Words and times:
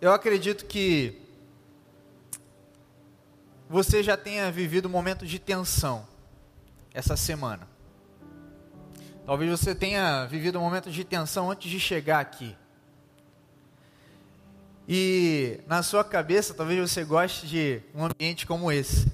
Eu 0.00 0.14
acredito 0.14 0.64
que 0.64 1.20
você 3.68 4.02
já 4.02 4.16
tenha 4.16 4.50
vivido 4.50 4.86
um 4.86 4.90
momento 4.90 5.26
de 5.26 5.38
tensão 5.38 6.08
essa 6.94 7.18
semana. 7.18 7.68
Talvez 9.26 9.50
você 9.50 9.74
tenha 9.74 10.24
vivido 10.24 10.58
um 10.58 10.62
momento 10.62 10.90
de 10.90 11.04
tensão 11.04 11.50
antes 11.50 11.70
de 11.70 11.78
chegar 11.78 12.18
aqui. 12.18 12.56
E 14.88 15.60
na 15.66 15.82
sua 15.82 16.02
cabeça, 16.02 16.54
talvez 16.54 16.80
você 16.90 17.04
goste 17.04 17.46
de 17.46 17.82
um 17.94 18.06
ambiente 18.06 18.46
como 18.46 18.72
esse. 18.72 19.06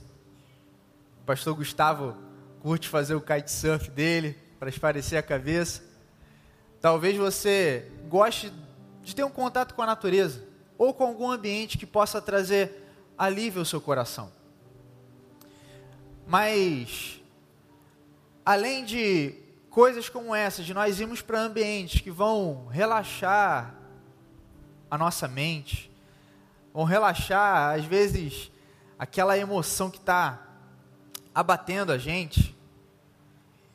O 1.21 1.25
pastor 1.27 1.53
Gustavo 1.57 2.17
curte 2.61 2.89
fazer 2.89 3.17
o 3.17 3.21
kitesurf 3.21 3.91
dele 3.91 4.39
para 4.57 4.69
esparecer 4.69 5.19
a 5.19 5.23
cabeça. 5.23 5.83
Talvez 6.81 7.17
você 7.17 7.91
goste 8.09 8.53
de 9.03 9.17
ter 9.17 9.25
um 9.25 9.31
contato 9.31 9.75
com 9.75 9.83
a 9.83 9.87
natureza 9.87 10.55
ou 10.79 10.93
com 10.93 11.05
algum 11.05 11.31
ambiente 11.31 11.79
que 11.79 11.87
possa 11.87 12.21
trazer 12.21 12.85
alívio 13.17 13.61
ao 13.61 13.65
seu 13.65 13.81
coração. 13.81 14.31
Mas, 16.27 17.21
além 18.45 18.85
de 18.85 19.35
coisas 19.71 20.09
como 20.09 20.35
essa, 20.35 20.63
de 20.63 20.75
nós 20.75 21.01
irmos 21.01 21.23
para 21.23 21.41
ambientes 21.41 22.01
que 22.01 22.11
vão 22.11 22.67
relaxar 22.67 23.75
a 24.91 24.99
nossa 24.99 25.29
mente, 25.29 25.91
vão 26.73 26.85
relaxar, 26.85 27.75
às 27.75 27.85
vezes, 27.85 28.51
aquela 28.99 29.39
emoção 29.39 29.91
que 29.91 29.99
está 29.99 30.43
abatendo 31.35 31.93
a 31.93 31.99
gente, 31.99 32.57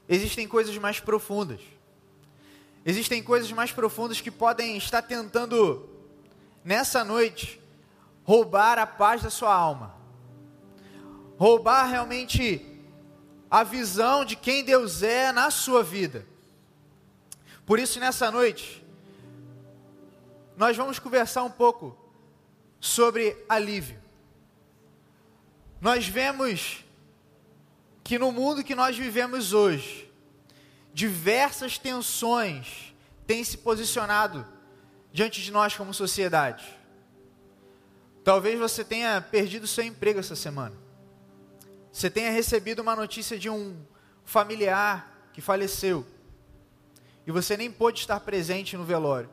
existem 0.09 0.47
coisas 0.47 0.77
mais 0.77 0.99
profundas. 0.99 1.61
Existem 2.85 3.21
coisas 3.21 3.51
mais 3.51 3.71
profundas 3.71 4.19
que 4.19 4.31
podem 4.31 4.75
estar 4.75 5.03
tentando 5.03 5.87
nessa 6.63 7.03
noite, 7.03 7.61
roubar 8.23 8.77
a 8.77 8.85
paz 8.87 9.21
da 9.21 9.29
sua 9.29 9.53
alma, 9.53 9.95
roubar 11.37 11.85
realmente 11.85 12.65
a 13.49 13.63
visão 13.63 14.23
de 14.23 14.35
quem 14.35 14.63
Deus 14.63 15.03
é 15.03 15.31
na 15.31 15.51
sua 15.51 15.83
vida. 15.83 16.25
Por 17.65 17.79
isso, 17.79 17.99
nessa 17.99 18.31
noite, 18.31 18.85
nós 20.55 20.77
vamos 20.77 20.99
conversar 20.99 21.43
um 21.43 21.51
pouco 21.51 21.97
sobre 22.79 23.37
alívio. 23.49 24.01
Nós 25.79 26.07
vemos 26.07 26.85
que 28.03 28.19
no 28.19 28.31
mundo 28.31 28.63
que 28.63 28.75
nós 28.75 28.97
vivemos 28.97 29.53
hoje, 29.53 30.11
diversas 30.93 31.77
tensões 31.77 32.93
têm 33.25 33.43
se 33.43 33.57
posicionado 33.57 34.45
diante 35.11 35.41
de 35.41 35.51
nós 35.51 35.75
como 35.75 35.93
sociedade. 35.93 36.77
Talvez 38.23 38.59
você 38.59 38.83
tenha 38.83 39.19
perdido 39.21 39.67
seu 39.67 39.83
emprego 39.83 40.19
essa 40.19 40.35
semana. 40.35 40.75
Você 41.91 42.09
tenha 42.09 42.31
recebido 42.31 42.81
uma 42.81 42.95
notícia 42.95 43.37
de 43.37 43.49
um 43.49 43.75
familiar 44.23 45.29
que 45.33 45.41
faleceu. 45.41 46.05
E 47.25 47.31
você 47.31 47.57
nem 47.57 47.71
pôde 47.71 47.99
estar 47.99 48.19
presente 48.19 48.77
no 48.77 48.83
velório. 48.83 49.29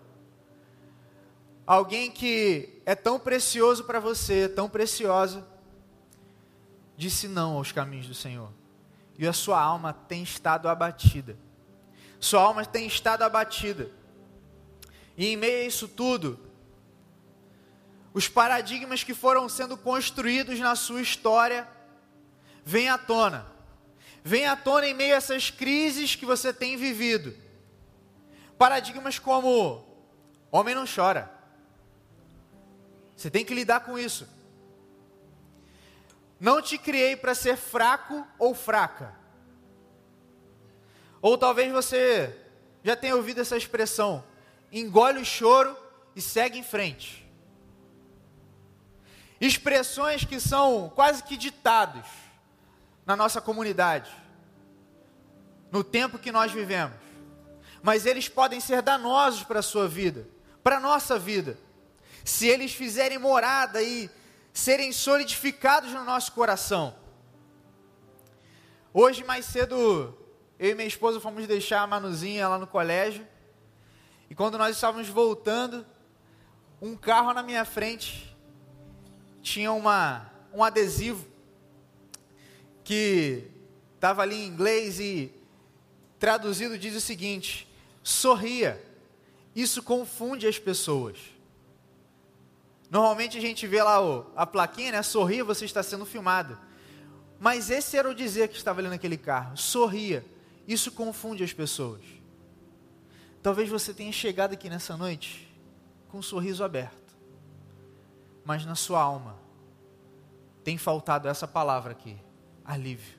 Alguém 1.67 2.11
que 2.11 2.81
é 2.87 2.95
tão 2.95 3.19
precioso 3.19 3.84
para 3.84 4.01
você, 4.01 4.49
tão 4.49 4.69
preciosa, 4.69 5.47
disse 6.97 7.29
não 7.29 7.56
aos 7.56 7.73
caminhos 7.73 8.06
do 8.09 8.15
Senhor. 8.15 8.51
E 9.19 9.27
a 9.27 9.33
sua 9.33 9.61
alma 9.61 9.93
tem 9.93 10.23
estado 10.23 10.69
abatida. 10.69 11.37
Sua 12.19 12.41
alma 12.41 12.65
tem 12.65 12.87
estado 12.87 13.23
abatida. 13.23 13.91
E 15.19 15.27
em 15.27 15.37
meio 15.37 15.65
a 15.65 15.67
isso 15.67 15.89
tudo, 15.89 16.39
os 18.15 18.29
paradigmas 18.29 19.03
que 19.03 19.13
foram 19.13 19.49
sendo 19.49 19.77
construídos 19.77 20.61
na 20.61 20.77
sua 20.77 21.03
história 21.03 21.67
vêm 22.65 22.89
à 22.89 22.97
tona. 22.97 23.45
Vêm 24.23 24.47
à 24.47 24.55
tona 24.55 24.87
em 24.87 24.95
meio 24.95 25.15
a 25.15 25.17
essas 25.17 25.51
crises 25.51 26.15
que 26.15 26.25
você 26.25 26.53
tem 26.53 26.77
vivido. 26.77 27.34
Paradigmas 28.57 29.19
como: 29.19 29.84
homem 30.53 30.75
não 30.75 30.84
chora. 30.87 31.28
Você 33.17 33.28
tem 33.28 33.45
que 33.45 33.55
lidar 33.55 33.81
com 33.81 33.99
isso. 33.99 34.28
Não 36.39 36.62
te 36.62 36.78
criei 36.78 37.17
para 37.17 37.34
ser 37.34 37.57
fraco 37.57 38.25
ou 38.39 38.55
fraca. 38.55 39.17
Ou 41.21 41.37
talvez 41.37 41.73
você 41.73 42.37
já 42.84 42.95
tenha 42.95 43.17
ouvido 43.17 43.41
essa 43.41 43.57
expressão: 43.57 44.23
engole 44.73 45.21
o 45.21 45.25
choro 45.25 45.77
e 46.15 46.21
segue 46.21 46.59
em 46.59 46.62
frente. 46.62 47.27
Expressões 49.41 50.25
que 50.25 50.41
são 50.41 50.91
quase 50.95 51.23
que 51.23 51.37
ditados 51.37 52.06
na 53.07 53.17
nossa 53.17 53.41
comunidade, 53.41 54.11
no 55.71 55.84
tempo 55.84 56.19
que 56.19 56.33
nós 56.33 56.53
vivemos, 56.53 56.97
mas 57.83 58.05
eles 58.05 58.28
podem 58.28 58.61
ser 58.61 58.83
danosos 58.83 59.45
para 59.45 59.61
a 59.61 59.62
sua 59.62 59.89
vida, 59.89 60.28
para 60.62 60.77
a 60.77 60.81
nossa 60.81 61.19
vida, 61.19 61.57
se 62.25 62.47
eles 62.47 62.73
fizerem 62.73 63.17
morada 63.17 63.81
e 63.83 64.11
serem 64.53 64.93
solidificados 64.93 65.93
no 65.93 66.05
nosso 66.05 66.33
coração. 66.33 66.95
Hoje, 68.93 69.23
mais 69.23 69.45
cedo, 69.45 70.19
eu 70.59 70.71
e 70.71 70.75
minha 70.75 70.89
esposa 70.89 71.21
fomos 71.21 71.47
deixar 71.47 71.83
a 71.83 71.87
Manuzinha 71.87 72.49
lá 72.49 72.59
no 72.59 72.67
colégio. 72.67 73.27
E 74.31 74.34
quando 74.34 74.59
nós 74.59 74.77
estávamos 74.77 75.09
voltando, 75.09 75.87
um 76.81 76.97
carro 76.97 77.33
na 77.33 77.43
minha 77.43 77.65
frente 77.65 78.37
tinha 79.43 79.72
uma, 79.72 80.31
um 80.53 80.62
adesivo 80.62 81.27
que 82.84 83.44
estava 83.94 84.22
ali 84.22 84.37
em 84.37 84.47
inglês 84.47 85.00
e 85.00 85.33
traduzido 86.19 86.78
diz 86.78 86.94
o 86.94 87.00
seguinte: 87.00 87.69
sorria. 88.03 88.84
Isso 89.55 89.83
confunde 89.83 90.47
as 90.47 90.59
pessoas. 90.59 91.19
Normalmente 92.91 93.37
a 93.37 93.41
gente 93.41 93.66
vê 93.66 93.83
lá 93.83 93.99
a 94.37 94.47
plaquinha, 94.47 94.93
né? 94.93 95.03
Sorria, 95.03 95.45
você 95.45 95.65
está 95.65 95.83
sendo 95.83 96.06
filmado. 96.06 96.56
Mas 97.41 97.71
esse 97.71 97.97
era 97.97 98.09
o 98.09 98.15
dizer 98.15 98.49
que 98.49 98.56
estava 98.56 98.81
ali 98.81 98.89
naquele 98.89 99.16
carro: 99.16 99.56
sorria. 99.56 100.25
Isso 100.66 100.93
confunde 100.93 101.43
as 101.43 101.53
pessoas. 101.53 102.18
Talvez 103.43 103.69
você 103.69 103.94
tenha 103.94 104.12
chegado 104.12 104.53
aqui 104.53 104.69
nessa 104.69 104.97
noite 104.97 105.49
com 106.09 106.19
um 106.19 106.22
sorriso 106.22 106.65
aberto, 106.65 107.16
mas 108.44 108.65
na 108.65 108.75
sua 108.75 109.00
alma 109.00 109.37
tem 110.65 110.76
faltado 110.76 111.28
essa 111.28 111.47
palavra 111.47 111.93
aqui: 111.93 112.16
alívio. 112.65 113.19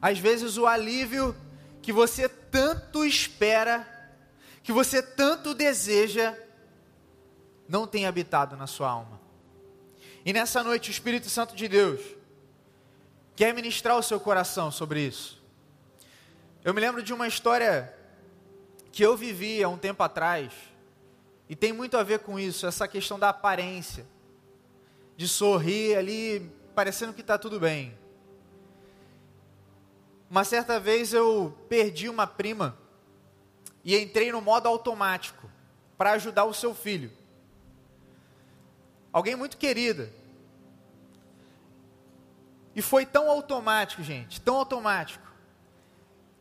Às 0.00 0.18
vezes 0.18 0.56
o 0.56 0.66
alívio 0.66 1.34
que 1.82 1.92
você 1.92 2.28
tanto 2.28 3.04
espera, 3.04 3.86
que 4.62 4.72
você 4.72 5.02
tanto 5.02 5.54
deseja, 5.54 6.36
não 7.68 7.86
tem 7.86 8.06
habitado 8.06 8.56
na 8.56 8.66
sua 8.66 8.88
alma. 8.88 9.20
E 10.24 10.32
nessa 10.32 10.62
noite 10.62 10.90
o 10.90 10.92
Espírito 10.92 11.28
Santo 11.28 11.54
de 11.54 11.68
Deus 11.68 12.00
quer 13.36 13.52
ministrar 13.52 13.96
o 13.96 14.02
seu 14.02 14.20
coração 14.20 14.70
sobre 14.70 15.00
isso. 15.06 15.42
Eu 16.62 16.72
me 16.72 16.80
lembro 16.80 17.02
de 17.02 17.12
uma 17.12 17.26
história 17.26 17.92
que 18.94 19.02
eu 19.02 19.16
vivi 19.16 19.60
há 19.60 19.68
um 19.68 19.76
tempo 19.76 20.04
atrás, 20.04 20.52
e 21.48 21.56
tem 21.56 21.72
muito 21.72 21.96
a 21.96 22.04
ver 22.04 22.20
com 22.20 22.38
isso, 22.38 22.64
essa 22.64 22.86
questão 22.86 23.18
da 23.18 23.30
aparência, 23.30 24.06
de 25.16 25.26
sorrir 25.26 25.96
ali, 25.96 26.48
parecendo 26.76 27.12
que 27.12 27.20
está 27.20 27.36
tudo 27.36 27.58
bem. 27.58 27.98
Uma 30.30 30.44
certa 30.44 30.78
vez 30.78 31.12
eu 31.12 31.58
perdi 31.68 32.08
uma 32.08 32.24
prima 32.24 32.78
e 33.84 33.98
entrei 33.98 34.30
no 34.30 34.40
modo 34.40 34.68
automático 34.68 35.50
para 35.98 36.12
ajudar 36.12 36.44
o 36.44 36.54
seu 36.54 36.72
filho. 36.72 37.10
Alguém 39.12 39.34
muito 39.34 39.56
querida. 39.56 40.12
E 42.76 42.80
foi 42.80 43.04
tão 43.04 43.28
automático, 43.28 44.04
gente, 44.04 44.40
tão 44.40 44.54
automático, 44.54 45.23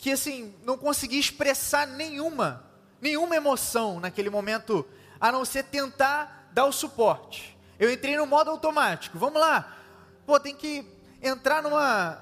que 0.03 0.11
assim, 0.11 0.53
não 0.65 0.77
consegui 0.77 1.17
expressar 1.17 1.87
nenhuma, 1.87 2.61
nenhuma 2.99 3.37
emoção 3.37 4.01
naquele 4.01 4.29
momento, 4.29 4.85
a 5.17 5.31
não 5.31 5.45
ser 5.45 5.63
tentar 5.63 6.49
dar 6.51 6.65
o 6.65 6.73
suporte. 6.73 7.57
Eu 7.79 7.89
entrei 7.89 8.17
no 8.17 8.25
modo 8.25 8.51
automático. 8.51 9.17
Vamos 9.17 9.39
lá. 9.39 9.77
Pô, 10.25 10.37
tem 10.41 10.53
que 10.53 10.85
entrar 11.21 11.63
numa 11.63 12.21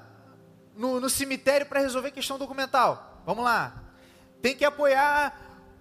no, 0.76 1.00
no 1.00 1.10
cemitério 1.10 1.66
para 1.66 1.80
resolver 1.80 2.12
questão 2.12 2.38
documental. 2.38 3.20
Vamos 3.26 3.42
lá. 3.42 3.82
Tem 4.40 4.56
que 4.56 4.64
apoiar 4.64 5.36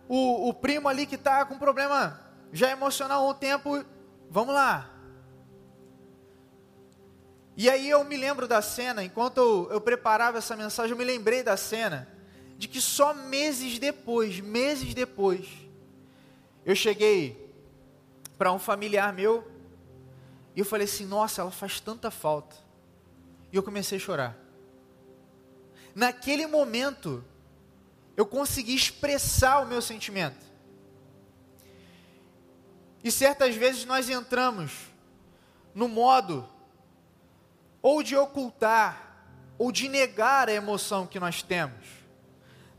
o, 0.10 0.50
o 0.50 0.54
primo 0.56 0.90
ali 0.90 1.06
que 1.06 1.14
está 1.14 1.46
com 1.46 1.60
problema 1.60 2.20
já 2.52 2.72
emocional 2.72 3.28
há 3.28 3.30
um 3.30 3.36
tempo. 3.36 3.86
Vamos 4.28 4.56
lá. 4.56 4.90
E 7.62 7.70
aí 7.70 7.92
eu 7.92 8.04
me 8.04 8.18
lembro 8.18 8.48
da 8.48 8.60
cena, 8.60 9.04
enquanto 9.04 9.38
eu, 9.38 9.70
eu 9.74 9.80
preparava 9.80 10.40
essa 10.40 10.56
mensagem, 10.56 10.94
eu 10.94 10.98
me 10.98 11.04
lembrei 11.04 11.44
da 11.44 11.56
cena, 11.56 12.08
de 12.58 12.68
que 12.68 12.82
só 12.82 13.14
meses 13.14 13.78
depois, 13.78 14.40
meses 14.40 14.96
depois, 14.96 15.48
eu 16.66 16.76
cheguei 16.76 17.54
para 18.36 18.52
um 18.52 18.58
familiar 18.58 19.14
meu. 19.14 19.48
E 20.56 20.60
eu 20.62 20.66
falei 20.66 20.86
assim: 20.86 21.06
nossa, 21.06 21.42
ela 21.42 21.52
faz 21.52 21.80
tanta 21.80 22.10
falta. 22.10 22.56
E 23.54 23.56
eu 23.56 23.62
comecei 23.62 24.00
a 24.00 24.02
chorar. 24.02 24.36
Naquele 25.94 26.48
momento, 26.48 27.24
eu 28.18 28.26
consegui 28.26 28.74
expressar 28.74 29.60
o 29.60 29.68
meu 29.68 29.84
sentimento. 29.84 30.44
E 33.04 33.12
certas 33.12 33.56
vezes 33.56 33.86
nós 33.86 34.10
entramos 34.10 34.72
no 35.76 35.88
modo 35.88 36.50
ou 37.82 38.04
de 38.04 38.16
ocultar 38.16 39.26
ou 39.58 39.72
de 39.72 39.88
negar 39.88 40.50
a 40.50 40.54
emoção 40.54 41.06
que 41.06 41.20
nós 41.20 41.42
temos. 41.42 41.86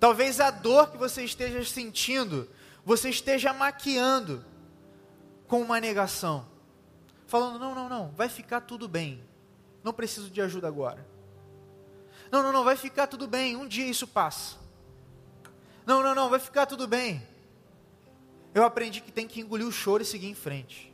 Talvez 0.01 0.41
a 0.41 0.51
dor 0.51 0.91
que 0.91 0.97
você 0.97 1.23
esteja 1.23 1.65
sentindo, 1.65 2.49
você 2.85 3.09
esteja 3.09 3.53
maquiando 3.53 4.45
com 5.47 5.61
uma 5.61 5.81
negação. 5.81 6.47
Falando: 7.27 7.59
não, 7.59 7.75
não, 7.75 7.89
não, 7.89 8.11
vai 8.11 8.29
ficar 8.29 8.63
tudo 8.63 8.89
bem. 8.89 9.23
Não 9.85 9.93
preciso 9.93 10.29
de 10.29 10.41
ajuda 10.41 10.67
agora. 10.67 11.07
Não, 12.31 12.43
não, 12.43 12.53
não, 12.53 12.65
vai 12.65 12.77
ficar 12.77 13.07
tudo 13.07 13.29
bem. 13.29 13.57
Um 13.57 13.69
dia 13.69 13.87
isso 13.87 14.07
passa. 14.07 14.57
Não, 15.85 16.03
não, 16.03 16.15
não, 16.15 16.31
vai 16.31 16.39
ficar 16.39 16.67
tudo 16.67 16.89
bem. 16.89 17.27
Eu 18.55 18.65
aprendi 18.65 19.01
que 19.01 19.13
tem 19.13 19.27
que 19.27 19.41
engolir 19.41 19.67
o 19.67 19.73
choro 19.73 20.03
e 20.03 20.07
seguir 20.07 20.29
em 20.29 20.35
frente. 20.35 20.93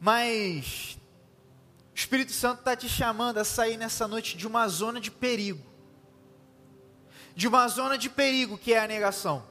Mas 0.00 0.98
o 1.94 1.96
Espírito 1.96 2.32
Santo 2.32 2.58
está 2.58 2.74
te 2.74 2.88
chamando 2.88 3.38
a 3.38 3.44
sair 3.44 3.76
nessa 3.76 4.08
noite 4.08 4.36
de 4.36 4.48
uma 4.48 4.66
zona 4.66 5.00
de 5.00 5.12
perigo. 5.12 5.64
De 7.36 7.46
uma 7.46 7.68
zona 7.68 7.96
de 7.96 8.10
perigo 8.10 8.58
que 8.58 8.74
é 8.74 8.80
a 8.80 8.88
negação. 8.88 9.46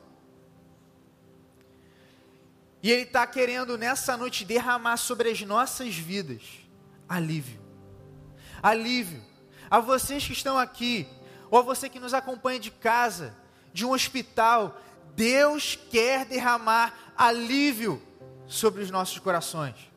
E 2.81 2.91
Ele 2.91 3.03
está 3.03 3.25
querendo 3.25 3.77
nessa 3.77 4.17
noite 4.17 4.43
derramar 4.43 4.97
sobre 4.97 5.29
as 5.29 5.39
nossas 5.41 5.95
vidas 5.95 6.41
alívio. 7.07 7.61
Alívio. 8.61 9.23
A 9.71 9.79
vocês 9.79 10.25
que 10.25 10.33
estão 10.33 10.57
aqui, 10.57 11.07
ou 11.49 11.59
a 11.59 11.61
você 11.61 11.87
que 11.87 11.99
nos 11.99 12.13
acompanha 12.13 12.59
de 12.59 12.71
casa, 12.71 13.33
de 13.73 13.85
um 13.85 13.91
hospital, 13.91 14.81
Deus 15.15 15.79
quer 15.89 16.25
derramar 16.25 17.13
alívio 17.15 18.01
sobre 18.47 18.83
os 18.83 18.91
nossos 18.91 19.17
corações. 19.17 19.92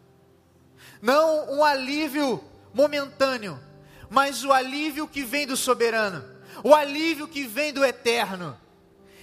Não 1.00 1.56
um 1.56 1.64
alívio 1.64 2.42
momentâneo, 2.72 3.58
mas 4.08 4.44
o 4.44 4.52
alívio 4.52 5.08
que 5.08 5.22
vem 5.22 5.46
do 5.46 5.56
soberano, 5.56 6.24
o 6.62 6.74
alívio 6.74 7.28
que 7.28 7.46
vem 7.46 7.72
do 7.72 7.84
eterno. 7.84 8.58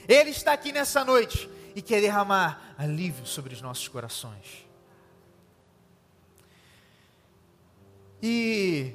Ele 0.07 0.29
está 0.29 0.53
aqui 0.53 0.71
nessa 0.71 1.03
noite 1.05 1.49
e 1.75 1.81
quer 1.81 2.01
derramar 2.01 2.75
alívio 2.77 3.25
sobre 3.25 3.53
os 3.53 3.61
nossos 3.61 3.87
corações. 3.87 4.65
E 8.21 8.93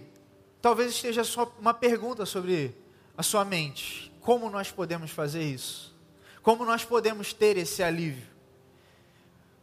talvez 0.62 0.92
esteja 0.92 1.22
só 1.24 1.52
uma 1.58 1.74
pergunta 1.74 2.24
sobre 2.24 2.74
a 3.16 3.22
sua 3.22 3.44
mente: 3.44 4.12
como 4.20 4.48
nós 4.48 4.70
podemos 4.70 5.10
fazer 5.10 5.42
isso? 5.42 5.94
Como 6.42 6.64
nós 6.64 6.84
podemos 6.84 7.32
ter 7.32 7.56
esse 7.56 7.82
alívio? 7.82 8.26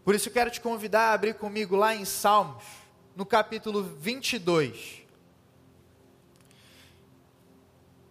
Por 0.03 0.13
isso 0.13 0.29
eu 0.29 0.33
quero 0.33 0.51
te 0.51 0.61
convidar 0.61 1.09
a 1.09 1.13
abrir 1.13 1.33
comigo 1.33 1.75
lá 1.75 1.95
em 1.95 2.06
Salmos, 2.06 2.63
no 3.15 3.25
capítulo 3.25 3.81
22. 3.81 5.03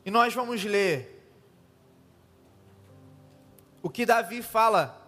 E 0.05 0.11
nós 0.11 0.35
vamos 0.35 0.65
ler 0.65 1.29
o 3.83 3.91
que 3.91 4.07
Davi 4.07 4.41
fala 4.41 5.01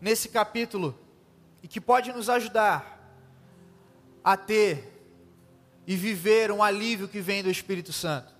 nesse 0.00 0.28
capítulo 0.28 0.96
e 1.62 1.68
que 1.68 1.80
pode 1.80 2.12
nos 2.12 2.28
ajudar 2.28 2.92
a 4.22 4.36
ter 4.36 4.88
e 5.84 5.96
viver 5.96 6.52
um 6.52 6.62
alívio 6.62 7.08
que 7.08 7.20
vem 7.20 7.42
do 7.42 7.50
Espírito 7.50 7.92
Santo. 7.92 8.32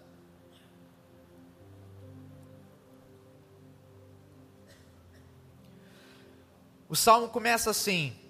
O 6.88 6.94
salmo 6.94 7.28
começa 7.28 7.70
assim: 7.70 8.21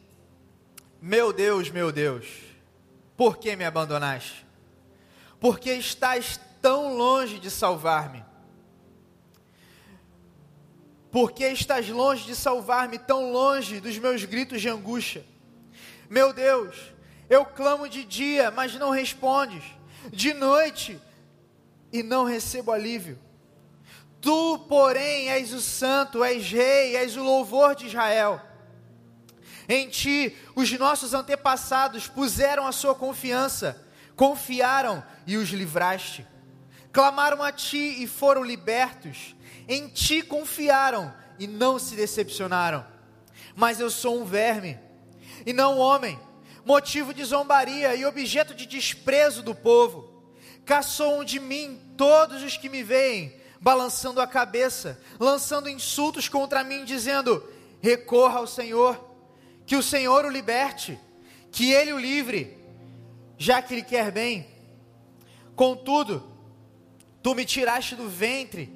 Meu 1.04 1.32
Deus, 1.32 1.68
meu 1.68 1.90
Deus, 1.90 2.28
por 3.16 3.38
que 3.38 3.56
me 3.56 3.64
abandonaste? 3.64 4.46
Porque 5.40 5.72
estás 5.72 6.38
tão 6.60 6.96
longe 6.96 7.40
de 7.40 7.50
salvar-me? 7.50 8.24
Porque 11.10 11.44
estás 11.48 11.88
longe 11.88 12.24
de 12.24 12.36
salvar-me, 12.36 13.00
tão 13.00 13.32
longe 13.32 13.80
dos 13.80 13.98
meus 13.98 14.24
gritos 14.24 14.60
de 14.60 14.68
angústia? 14.68 15.24
Meu 16.08 16.32
Deus, 16.32 16.94
eu 17.28 17.44
clamo 17.44 17.88
de 17.88 18.04
dia, 18.04 18.52
mas 18.52 18.76
não 18.76 18.90
respondes, 18.90 19.64
de 20.12 20.32
noite 20.32 21.00
e 21.92 22.00
não 22.04 22.22
recebo 22.22 22.70
alívio. 22.70 23.18
Tu, 24.20 24.58
porém, 24.68 25.30
és 25.30 25.52
o 25.52 25.60
santo, 25.60 26.22
és 26.22 26.48
rei, 26.48 26.94
és 26.94 27.16
o 27.16 27.24
louvor 27.24 27.74
de 27.74 27.88
Israel. 27.88 28.51
Em 29.72 29.88
ti, 29.88 30.36
os 30.54 30.70
nossos 30.72 31.14
antepassados 31.14 32.06
puseram 32.06 32.66
a 32.66 32.72
sua 32.72 32.94
confiança, 32.94 33.82
confiaram 34.14 35.02
e 35.26 35.38
os 35.38 35.48
livraste. 35.48 36.26
Clamaram 36.92 37.42
a 37.42 37.50
ti 37.50 38.02
e 38.02 38.06
foram 38.06 38.44
libertos. 38.44 39.34
Em 39.66 39.88
ti 39.88 40.20
confiaram 40.20 41.10
e 41.38 41.46
não 41.46 41.78
se 41.78 41.96
decepcionaram. 41.96 42.86
Mas 43.56 43.80
eu 43.80 43.88
sou 43.88 44.20
um 44.20 44.26
verme 44.26 44.78
e 45.46 45.54
não 45.54 45.78
um 45.78 45.80
homem, 45.80 46.20
motivo 46.66 47.14
de 47.14 47.24
zombaria 47.24 47.94
e 47.94 48.04
objeto 48.04 48.54
de 48.54 48.66
desprezo 48.66 49.42
do 49.42 49.54
povo. 49.54 50.22
Caçoam 50.66 51.24
de 51.24 51.40
mim 51.40 51.80
todos 51.96 52.42
os 52.42 52.58
que 52.58 52.68
me 52.68 52.82
veem, 52.82 53.34
balançando 53.58 54.20
a 54.20 54.26
cabeça, 54.26 55.00
lançando 55.18 55.66
insultos 55.66 56.28
contra 56.28 56.62
mim, 56.62 56.84
dizendo: 56.84 57.42
recorra 57.80 58.36
ao 58.36 58.46
Senhor 58.46 59.11
que 59.66 59.76
o 59.76 59.82
Senhor 59.82 60.24
o 60.24 60.30
liberte, 60.30 60.98
que 61.50 61.72
ele 61.72 61.92
o 61.92 61.98
livre, 61.98 62.56
já 63.38 63.60
que 63.60 63.74
ele 63.74 63.82
quer 63.82 64.10
bem. 64.10 64.46
Contudo, 65.54 66.26
tu 67.22 67.34
me 67.34 67.44
tiraste 67.44 67.94
do 67.94 68.08
ventre, 68.08 68.72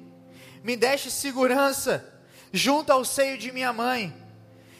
me 0.63 0.75
deste 0.75 1.09
segurança 1.09 2.13
junto 2.51 2.91
ao 2.91 3.03
seio 3.03 3.37
de 3.37 3.51
minha 3.51 3.73
mãe. 3.73 4.15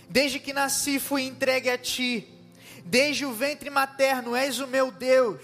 Desde 0.10 0.40
que 0.40 0.54
nasci 0.54 1.00
fui 1.00 1.24
entregue 1.24 1.70
a 1.70 1.78
ti. 1.78 2.28
Desde 2.86 3.26
o 3.26 3.34
ventre 3.34 3.70
materno 3.70 4.36
és 4.36 4.60
o 4.60 4.68
meu 4.68 4.92
Deus. 4.92 5.42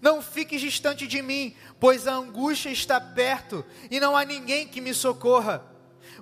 Não 0.00 0.22
fiques 0.22 0.60
distante 0.60 1.06
de 1.06 1.22
mim, 1.22 1.54
pois 1.80 2.06
a 2.06 2.14
angústia 2.14 2.70
está 2.70 3.00
perto 3.00 3.64
e 3.90 3.98
não 3.98 4.16
há 4.16 4.24
ninguém 4.24 4.66
que 4.66 4.80
me 4.80 4.94
socorra. 4.94 5.64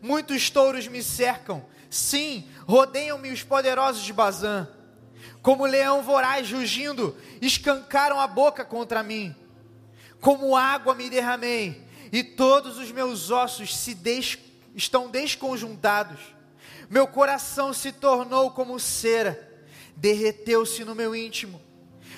Muitos 0.02 0.48
touros 0.48 0.86
me 0.86 1.02
cercam, 1.02 1.64
Sim, 1.90 2.48
rodeiam-me 2.66 3.32
os 3.32 3.42
poderosos 3.42 4.02
de 4.02 4.12
Bazã. 4.12 4.68
Como 5.42 5.66
leão 5.66 6.02
voraz 6.02 6.50
rugindo, 6.52 7.16
escancaram 7.42 8.20
a 8.20 8.26
boca 8.28 8.64
contra 8.64 9.02
mim. 9.02 9.34
Como 10.20 10.56
água 10.56 10.94
me 10.94 11.10
derramei, 11.10 11.84
e 12.12 12.22
todos 12.22 12.78
os 12.78 12.92
meus 12.92 13.30
ossos 13.30 13.76
se 13.76 13.94
des... 13.94 14.38
estão 14.74 15.10
desconjuntados. 15.10 16.20
Meu 16.88 17.06
coração 17.06 17.72
se 17.72 17.90
tornou 17.90 18.50
como 18.50 18.78
cera, 18.78 19.48
derreteu-se 19.96 20.84
no 20.84 20.94
meu 20.94 21.14
íntimo. 21.14 21.60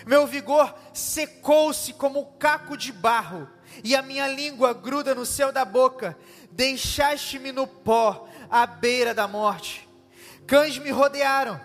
Meu 0.05 0.27
vigor 0.27 0.75
secou-se 0.93 1.93
como 1.93 2.25
caco 2.39 2.77
de 2.77 2.91
barro, 2.91 3.49
e 3.85 3.95
a 3.95 4.03
minha 4.03 4.27
língua 4.27 4.75
gruda 4.75 5.15
no 5.15 5.25
céu 5.25 5.53
da 5.53 5.65
boca. 5.65 6.19
Deixaste-me 6.51 7.53
no 7.53 7.67
pó, 7.67 8.29
à 8.53 8.67
beira 8.67 9.15
da 9.15 9.27
morte. 9.27 9.89
Cães 10.47 10.77
me 10.77 10.91
rodearam, 10.91 11.59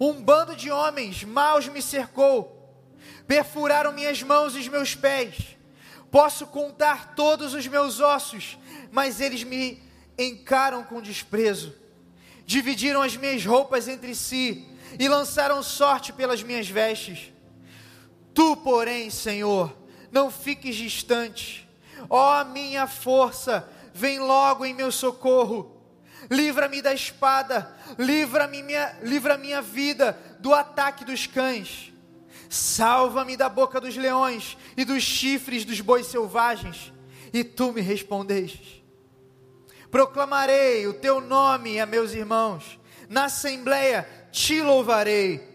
um 0.00 0.14
bando 0.14 0.56
de 0.56 0.70
homens 0.70 1.22
maus 1.24 1.68
me 1.68 1.82
cercou, 1.82 2.74
perfuraram 3.26 3.92
minhas 3.92 4.22
mãos 4.22 4.56
e 4.56 4.60
os 4.60 4.68
meus 4.68 4.94
pés. 4.94 5.58
Posso 6.10 6.46
contar 6.46 7.14
todos 7.14 7.52
os 7.52 7.66
meus 7.66 8.00
ossos, 8.00 8.58
mas 8.90 9.20
eles 9.20 9.44
me 9.44 9.82
encaram 10.18 10.82
com 10.82 11.02
desprezo. 11.02 11.74
Dividiram 12.46 13.02
as 13.02 13.14
minhas 13.14 13.44
roupas 13.44 13.86
entre 13.86 14.14
si 14.14 14.66
e 14.98 15.06
lançaram 15.06 15.62
sorte 15.62 16.14
pelas 16.14 16.42
minhas 16.42 16.66
vestes. 16.66 17.30
Tu, 18.32 18.56
porém, 18.56 19.10
Senhor, 19.10 19.76
não 20.10 20.30
fiques 20.30 20.74
distante. 20.74 21.68
Ó 22.08 22.42
minha 22.44 22.86
força, 22.86 23.68
vem 23.92 24.18
logo 24.18 24.64
em 24.64 24.72
meu 24.72 24.90
socorro 24.90 25.79
livra-me 26.28 26.82
da 26.82 26.92
espada, 26.92 27.72
livra-me 27.98 28.62
minha, 28.62 28.98
livra 29.02 29.38
minha 29.38 29.62
vida 29.62 30.18
do 30.40 30.52
ataque 30.52 31.04
dos 31.04 31.26
cães. 31.26 31.92
Salva-me 32.48 33.36
da 33.36 33.48
boca 33.48 33.80
dos 33.80 33.96
leões 33.96 34.56
e 34.76 34.84
dos 34.84 35.04
chifres 35.04 35.64
dos 35.64 35.80
bois 35.80 36.06
selvagens. 36.06 36.92
E 37.32 37.44
tu 37.44 37.72
me 37.72 37.80
respondeste. 37.80 38.84
Proclamarei 39.90 40.86
o 40.86 40.94
teu 40.94 41.20
nome 41.20 41.78
a 41.78 41.86
meus 41.86 42.12
irmãos. 42.12 42.78
Na 43.08 43.24
assembleia 43.24 44.08
te 44.32 44.60
louvarei. 44.60 45.48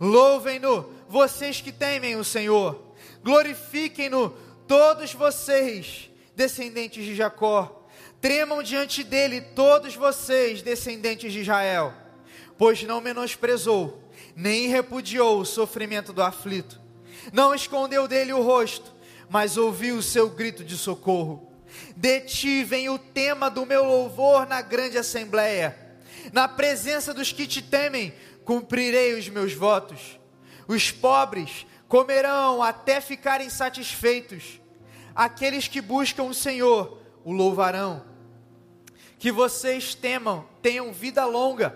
Louvem-no, 0.00 0.92
vocês 1.08 1.60
que 1.60 1.70
temem 1.70 2.16
o 2.16 2.24
Senhor. 2.24 2.94
Glorifiquem-no, 3.22 4.30
todos 4.66 5.14
vocês, 5.14 6.10
descendentes 6.34 7.04
de 7.04 7.14
Jacó. 7.14 7.83
Tremam 8.24 8.62
diante 8.62 9.04
dele 9.04 9.42
todos 9.42 9.94
vocês, 9.94 10.62
descendentes 10.62 11.30
de 11.30 11.40
Israel, 11.40 11.92
pois 12.56 12.82
não 12.82 12.98
menosprezou, 12.98 14.02
nem 14.34 14.66
repudiou 14.66 15.38
o 15.38 15.44
sofrimento 15.44 16.10
do 16.10 16.22
aflito. 16.22 16.80
Não 17.34 17.54
escondeu 17.54 18.08
dele 18.08 18.32
o 18.32 18.40
rosto, 18.40 18.94
mas 19.28 19.58
ouviu 19.58 19.96
o 19.96 20.02
seu 20.02 20.30
grito 20.30 20.64
de 20.64 20.74
socorro. 20.78 21.52
De 21.94 22.18
ti 22.22 22.64
vem 22.64 22.88
o 22.88 22.98
tema 22.98 23.50
do 23.50 23.66
meu 23.66 23.84
louvor 23.84 24.46
na 24.46 24.62
grande 24.62 24.96
assembleia. 24.96 25.78
Na 26.32 26.48
presença 26.48 27.12
dos 27.12 27.30
que 27.30 27.46
te 27.46 27.60
temem, 27.60 28.14
cumprirei 28.42 29.18
os 29.18 29.28
meus 29.28 29.52
votos. 29.52 30.18
Os 30.66 30.90
pobres 30.90 31.66
comerão 31.88 32.62
até 32.62 33.02
ficarem 33.02 33.50
satisfeitos. 33.50 34.62
Aqueles 35.14 35.68
que 35.68 35.82
buscam 35.82 36.22
o 36.22 36.32
Senhor 36.32 37.02
o 37.22 37.30
louvarão. 37.30 38.13
Que 39.24 39.32
vocês 39.32 39.94
temam, 39.94 40.46
tenham 40.60 40.92
vida 40.92 41.24
longa. 41.24 41.74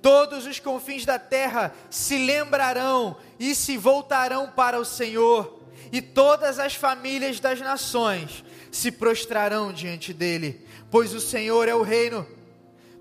Todos 0.00 0.46
os 0.46 0.60
confins 0.60 1.04
da 1.04 1.18
terra 1.18 1.74
se 1.90 2.16
lembrarão 2.16 3.16
e 3.40 3.56
se 3.56 3.76
voltarão 3.76 4.48
para 4.48 4.78
o 4.78 4.84
Senhor, 4.84 5.64
e 5.90 6.00
todas 6.00 6.60
as 6.60 6.76
famílias 6.76 7.40
das 7.40 7.60
nações 7.60 8.44
se 8.70 8.92
prostrarão 8.92 9.72
diante 9.72 10.12
dele, 10.12 10.64
pois 10.88 11.12
o 11.12 11.20
Senhor 11.20 11.66
é 11.66 11.74
o 11.74 11.82
reino, 11.82 12.24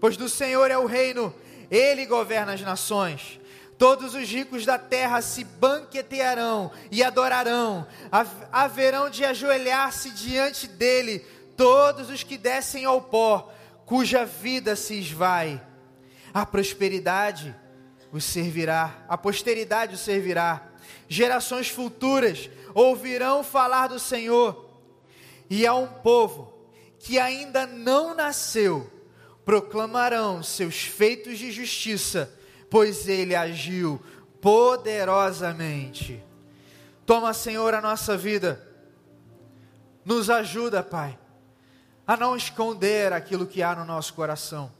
pois 0.01 0.17
do 0.17 0.27
Senhor 0.27 0.71
é 0.71 0.77
o 0.79 0.87
reino, 0.87 1.31
ele 1.69 2.07
governa 2.07 2.53
as 2.53 2.61
nações. 2.61 3.39
Todos 3.77 4.15
os 4.15 4.27
ricos 4.27 4.65
da 4.65 4.79
terra 4.79 5.21
se 5.21 5.43
banquetearão 5.43 6.71
e 6.89 7.03
adorarão, 7.03 7.85
haverão 8.51 9.11
de 9.11 9.23
ajoelhar-se 9.23 10.09
diante 10.09 10.65
dele 10.65 11.19
todos 11.55 12.09
os 12.09 12.23
que 12.23 12.35
descem 12.35 12.83
ao 12.83 12.99
pó, 12.99 13.53
cuja 13.85 14.25
vida 14.25 14.75
se 14.75 14.99
esvai. 14.99 15.61
A 16.33 16.45
prosperidade 16.45 17.55
os 18.11 18.23
servirá, 18.23 19.05
a 19.07 19.17
posteridade 19.17 19.95
os 19.95 20.01
servirá. 20.01 20.69
Gerações 21.07 21.69
futuras 21.69 22.49
ouvirão 22.73 23.43
falar 23.43 23.87
do 23.87 23.99
Senhor 23.99 24.79
e 25.49 25.65
a 25.65 25.73
um 25.73 25.87
povo 25.87 26.53
que 26.99 27.19
ainda 27.19 27.67
não 27.67 28.15
nasceu, 28.15 28.91
proclamarão 29.43 30.41
seus 30.41 30.83
feitos 30.83 31.37
de 31.37 31.51
justiça, 31.51 32.33
pois 32.69 33.07
ele 33.07 33.35
agiu 33.35 34.01
poderosamente. 34.41 36.23
Toma, 37.05 37.33
Senhor, 37.33 37.73
a 37.75 37.81
nossa 37.81 38.17
vida, 38.17 38.65
nos 40.03 40.29
ajuda, 40.29 40.81
Pai, 40.81 41.17
a 42.05 42.15
não 42.15 42.35
esconder 42.35 43.13
aquilo 43.13 43.47
que 43.47 43.63
há 43.63 43.75
no 43.75 43.85
nosso 43.85 44.13
coração, 44.13 44.71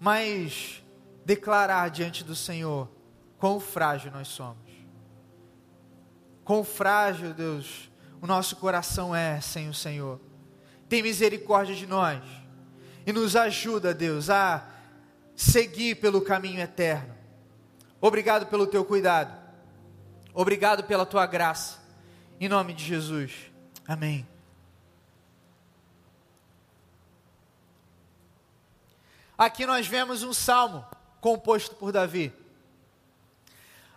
mas 0.00 0.82
declarar 1.24 1.90
diante 1.90 2.22
do 2.22 2.34
Senhor 2.34 2.88
quão 3.38 3.58
frágil 3.58 4.10
nós 4.12 4.28
somos. 4.28 4.70
Quão 6.44 6.64
frágil, 6.64 7.32
Deus, 7.32 7.90
o 8.20 8.26
nosso 8.26 8.56
coração 8.56 9.14
é 9.14 9.40
sem 9.40 9.68
o 9.68 9.74
Senhor. 9.74 10.20
Tem 10.88 11.02
misericórdia 11.02 11.74
de 11.74 11.86
nós 11.86 12.22
e 13.06 13.12
nos 13.12 13.36
ajuda, 13.36 13.94
Deus, 13.94 14.28
a 14.28 14.66
seguir 15.34 15.96
pelo 15.96 16.20
caminho 16.20 16.60
eterno. 16.60 17.14
Obrigado 18.00 18.46
pelo 18.46 18.66
teu 18.66 18.84
cuidado. 18.84 19.40
Obrigado 20.34 20.84
pela 20.84 21.06
tua 21.06 21.26
graça. 21.26 21.78
Em 22.40 22.48
nome 22.48 22.72
de 22.74 22.84
Jesus. 22.84 23.32
Amém. 23.86 24.31
Aqui 29.44 29.66
nós 29.66 29.88
vemos 29.88 30.22
um 30.22 30.32
salmo 30.32 30.86
composto 31.20 31.74
por 31.74 31.90
Davi. 31.90 32.32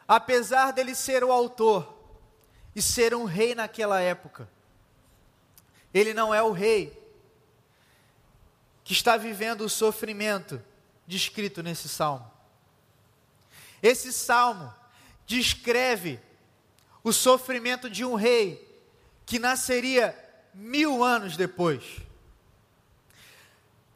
Apesar 0.07 0.71
dele 0.71 0.95
ser 0.95 1.23
o 1.23 1.31
autor, 1.31 1.95
e 2.75 2.81
ser 2.81 3.15
um 3.15 3.23
rei 3.23 3.53
naquela 3.53 4.01
época. 4.01 4.49
Ele 5.93 6.13
não 6.13 6.33
é 6.33 6.41
o 6.41 6.51
rei 6.51 7.01
que 8.83 8.91
está 8.91 9.15
vivendo 9.17 9.61
o 9.61 9.69
sofrimento 9.69 10.61
descrito 11.07 11.63
nesse 11.63 11.87
salmo. 11.87 12.29
Esse 13.83 14.11
salmo 14.11 14.73
descreve 15.27 16.19
o 17.03 17.13
sofrimento 17.13 17.89
de 17.89 18.03
um 18.03 18.15
rei 18.15 18.67
que 19.27 19.37
nasceria 19.37 20.17
mil 20.55 21.03
anos 21.03 21.37
depois. 21.37 21.83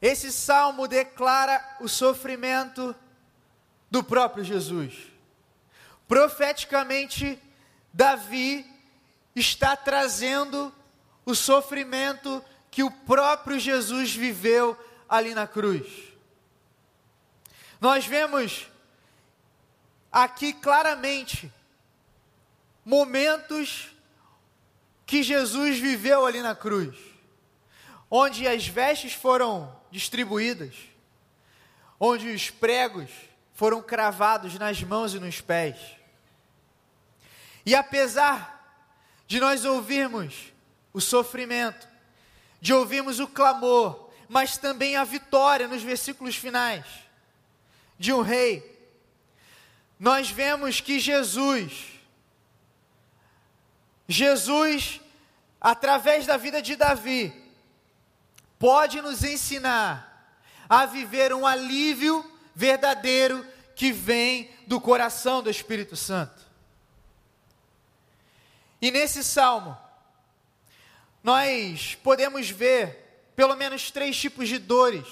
Esse 0.02 0.32
salmo 0.32 0.88
declara 0.88 1.78
o 1.80 1.88
sofrimento 1.88 2.96
do 3.92 4.04
próprio 4.04 4.44
Jesus. 4.44 4.94
Profeticamente, 6.08 7.40
Davi 7.94 8.66
está 9.36 9.76
trazendo 9.76 10.74
o 11.26 11.36
sofrimento 11.36 12.44
que 12.72 12.84
o 12.84 12.92
próprio 12.92 13.60
Jesus 13.60 14.14
viveu 14.14 14.78
ali 15.08 15.34
na 15.34 15.48
cruz. 15.48 15.88
Nós 17.82 18.06
vemos 18.06 18.68
aqui 20.12 20.54
claramente 20.54 21.52
momentos 22.84 23.90
que 25.06 25.24
Jesus 25.24 25.80
viveu 25.80 26.26
ali 26.26 26.42
na 26.42 26.56
cruz, 26.56 26.96
onde 28.10 28.48
as 28.48 28.68
vestes 28.68 29.14
foram 29.14 29.76
distribuídas, 29.92 30.76
onde 32.00 32.30
os 32.30 32.50
pregos 32.50 33.10
foram 33.54 33.82
cravados 33.82 34.58
nas 34.58 34.82
mãos 34.82 35.14
e 35.14 35.20
nos 35.20 35.42
pés. 35.42 35.78
E 37.66 37.76
apesar 37.76 38.58
de 39.28 39.40
nós 39.40 39.66
ouvirmos 39.66 40.54
o 40.94 41.00
sofrimento, 41.00 41.88
de 42.62 42.74
ouvirmos 42.74 43.20
o 43.20 43.28
clamor, 43.28 44.10
mas 44.28 44.58
também 44.58 44.96
a 44.96 45.04
vitória 45.04 45.68
nos 45.68 45.84
versículos 45.84 46.36
finais 46.36 46.86
de 47.98 48.14
um 48.14 48.22
rei, 48.22 48.80
nós 50.00 50.32
vemos 50.32 50.80
que 50.80 51.00
Jesus, 51.00 52.00
Jesus, 54.08 55.02
através 55.60 56.26
da 56.26 56.38
vida 56.38 56.62
de 56.62 56.76
Davi, 56.78 57.49
pode 58.60 59.02
nos 59.02 59.24
ensinar 59.24 60.38
a 60.68 60.86
viver 60.86 61.34
um 61.34 61.48
alívio 61.48 62.30
verdadeiro 62.54 63.46
que 63.74 63.92
vem 63.92 64.54
do 64.68 64.80
coração 64.82 65.42
do 65.42 65.50
Espírito 65.50 65.96
Santo. 65.96 66.46
E 68.82 68.92
nesse 68.92 69.24
salmo, 69.24 69.78
nós 71.24 71.96
podemos 72.04 72.50
ver 72.50 73.32
pelo 73.36 73.56
menos 73.56 73.90
três 73.90 74.18
tipos 74.18 74.50
de 74.50 74.58
dores 74.58 75.08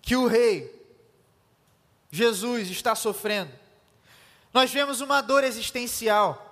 que 0.00 0.16
o 0.16 0.28
rei 0.28 0.80
Jesus 2.10 2.70
está 2.70 2.94
sofrendo. 2.94 3.52
Nós 4.52 4.70
vemos 4.72 5.00
uma 5.00 5.20
dor 5.20 5.44
existencial, 5.44 6.46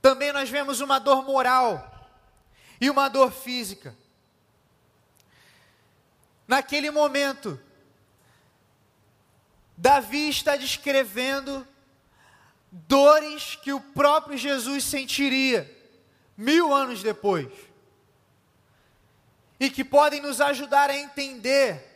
também 0.00 0.32
nós 0.32 0.48
vemos 0.48 0.80
uma 0.80 0.98
dor 0.98 1.24
moral 1.24 1.90
e 2.80 2.90
uma 2.90 3.08
dor 3.08 3.32
física. 3.32 3.96
Naquele 6.46 6.90
momento, 6.90 7.58
Davi 9.76 10.28
está 10.28 10.56
descrevendo 10.56 11.66
dores 12.70 13.56
que 13.56 13.72
o 13.72 13.80
próprio 13.80 14.36
Jesus 14.36 14.84
sentiria 14.84 15.70
mil 16.36 16.74
anos 16.74 17.02
depois, 17.02 17.48
e 19.58 19.70
que 19.70 19.84
podem 19.84 20.20
nos 20.20 20.40
ajudar 20.40 20.90
a 20.90 20.96
entender 20.96 21.94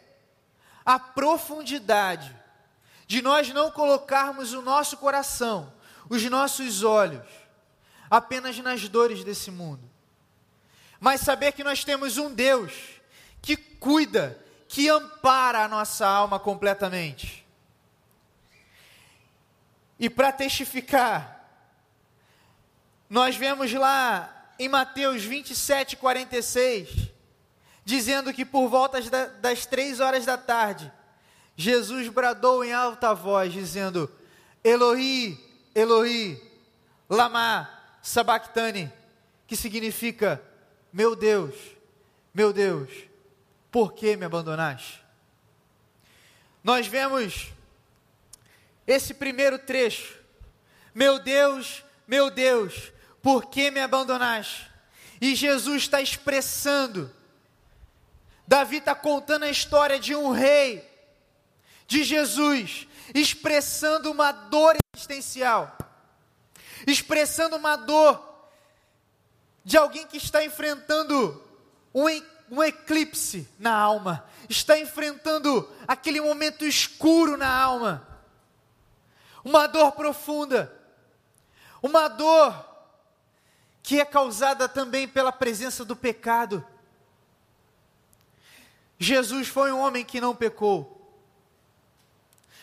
a 0.86 0.98
profundidade 0.98 2.34
de 3.06 3.20
nós 3.20 3.48
não 3.50 3.70
colocarmos 3.70 4.52
o 4.52 4.62
nosso 4.62 4.96
coração, 4.96 5.72
os 6.08 6.22
nossos 6.24 6.82
olhos, 6.82 7.26
apenas 8.08 8.56
nas 8.58 8.88
dores 8.88 9.24
desse 9.24 9.50
mundo, 9.50 9.82
mas 11.00 11.20
saber 11.20 11.52
que 11.52 11.64
nós 11.64 11.84
temos 11.84 12.16
um 12.16 12.32
Deus 12.32 12.97
que 13.40 13.56
cuida, 13.56 14.38
que 14.68 14.88
ampara 14.88 15.64
a 15.64 15.68
nossa 15.68 16.06
alma 16.06 16.38
completamente. 16.38 17.46
E 19.98 20.08
para 20.08 20.30
testificar, 20.30 21.38
nós 23.10 23.36
vemos 23.36 23.72
lá 23.72 24.52
em 24.58 24.68
Mateus 24.68 25.24
27, 25.24 25.96
46, 25.96 27.10
dizendo 27.84 28.32
que 28.32 28.44
por 28.44 28.68
volta 28.68 29.00
das 29.40 29.66
três 29.66 29.98
horas 29.98 30.26
da 30.26 30.36
tarde, 30.36 30.92
Jesus 31.56 32.08
bradou 32.08 32.64
em 32.64 32.72
alta 32.72 33.14
voz, 33.14 33.52
dizendo: 33.52 34.10
Elohi, 34.62 35.36
Elohi, 35.74 36.40
lama 37.08 37.68
sabachthani, 38.02 38.92
que 39.46 39.56
significa: 39.56 40.40
Meu 40.92 41.16
Deus, 41.16 41.54
meu 42.32 42.52
Deus, 42.52 42.90
por 43.70 43.92
que 43.92 44.16
me 44.16 44.24
abandonaste? 44.24 45.02
Nós 46.62 46.86
vemos 46.86 47.48
esse 48.86 49.14
primeiro 49.14 49.58
trecho. 49.58 50.18
Meu 50.94 51.18
Deus, 51.18 51.84
meu 52.06 52.30
Deus, 52.30 52.92
por 53.22 53.46
que 53.46 53.70
me 53.70 53.80
abandonaste? 53.80 54.68
E 55.20 55.34
Jesus 55.34 55.82
está 55.82 56.00
expressando. 56.00 57.14
Davi 58.46 58.78
está 58.78 58.94
contando 58.94 59.44
a 59.44 59.50
história 59.50 59.98
de 59.98 60.14
um 60.14 60.30
rei, 60.30 60.88
de 61.86 62.02
Jesus, 62.02 62.88
expressando 63.14 64.10
uma 64.10 64.32
dor 64.32 64.76
existencial, 64.94 65.76
expressando 66.86 67.56
uma 67.56 67.76
dor 67.76 68.24
de 69.64 69.76
alguém 69.76 70.06
que 70.06 70.16
está 70.16 70.42
enfrentando 70.42 71.42
um, 71.94 72.06
um 72.50 72.62
eclipse 72.62 73.48
na 73.58 73.74
alma, 73.74 74.24
está 74.48 74.78
enfrentando 74.78 75.70
aquele 75.86 76.20
momento 76.20 76.64
escuro 76.64 77.36
na 77.36 77.48
alma, 77.48 78.06
uma 79.44 79.66
dor 79.66 79.92
profunda, 79.92 80.72
uma 81.82 82.08
dor 82.08 82.66
que 83.82 84.00
é 84.00 84.04
causada 84.04 84.68
também 84.68 85.06
pela 85.08 85.32
presença 85.32 85.84
do 85.84 85.96
pecado. 85.96 86.64
Jesus 88.98 89.48
foi 89.48 89.72
um 89.72 89.80
homem 89.80 90.04
que 90.04 90.20
não 90.20 90.34
pecou, 90.34 90.94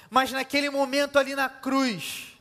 mas 0.10 0.32
naquele 0.32 0.70
momento 0.70 1.18
ali 1.18 1.36
na 1.36 1.50
cruz, 1.50 2.38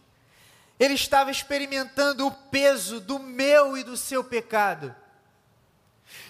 ele 0.78 0.94
estava 0.94 1.30
experimentando 1.30 2.26
o 2.26 2.30
peso 2.30 3.00
do 3.00 3.18
meu 3.18 3.76
e 3.76 3.84
do 3.84 3.96
seu 3.96 4.24
pecado. 4.24 4.94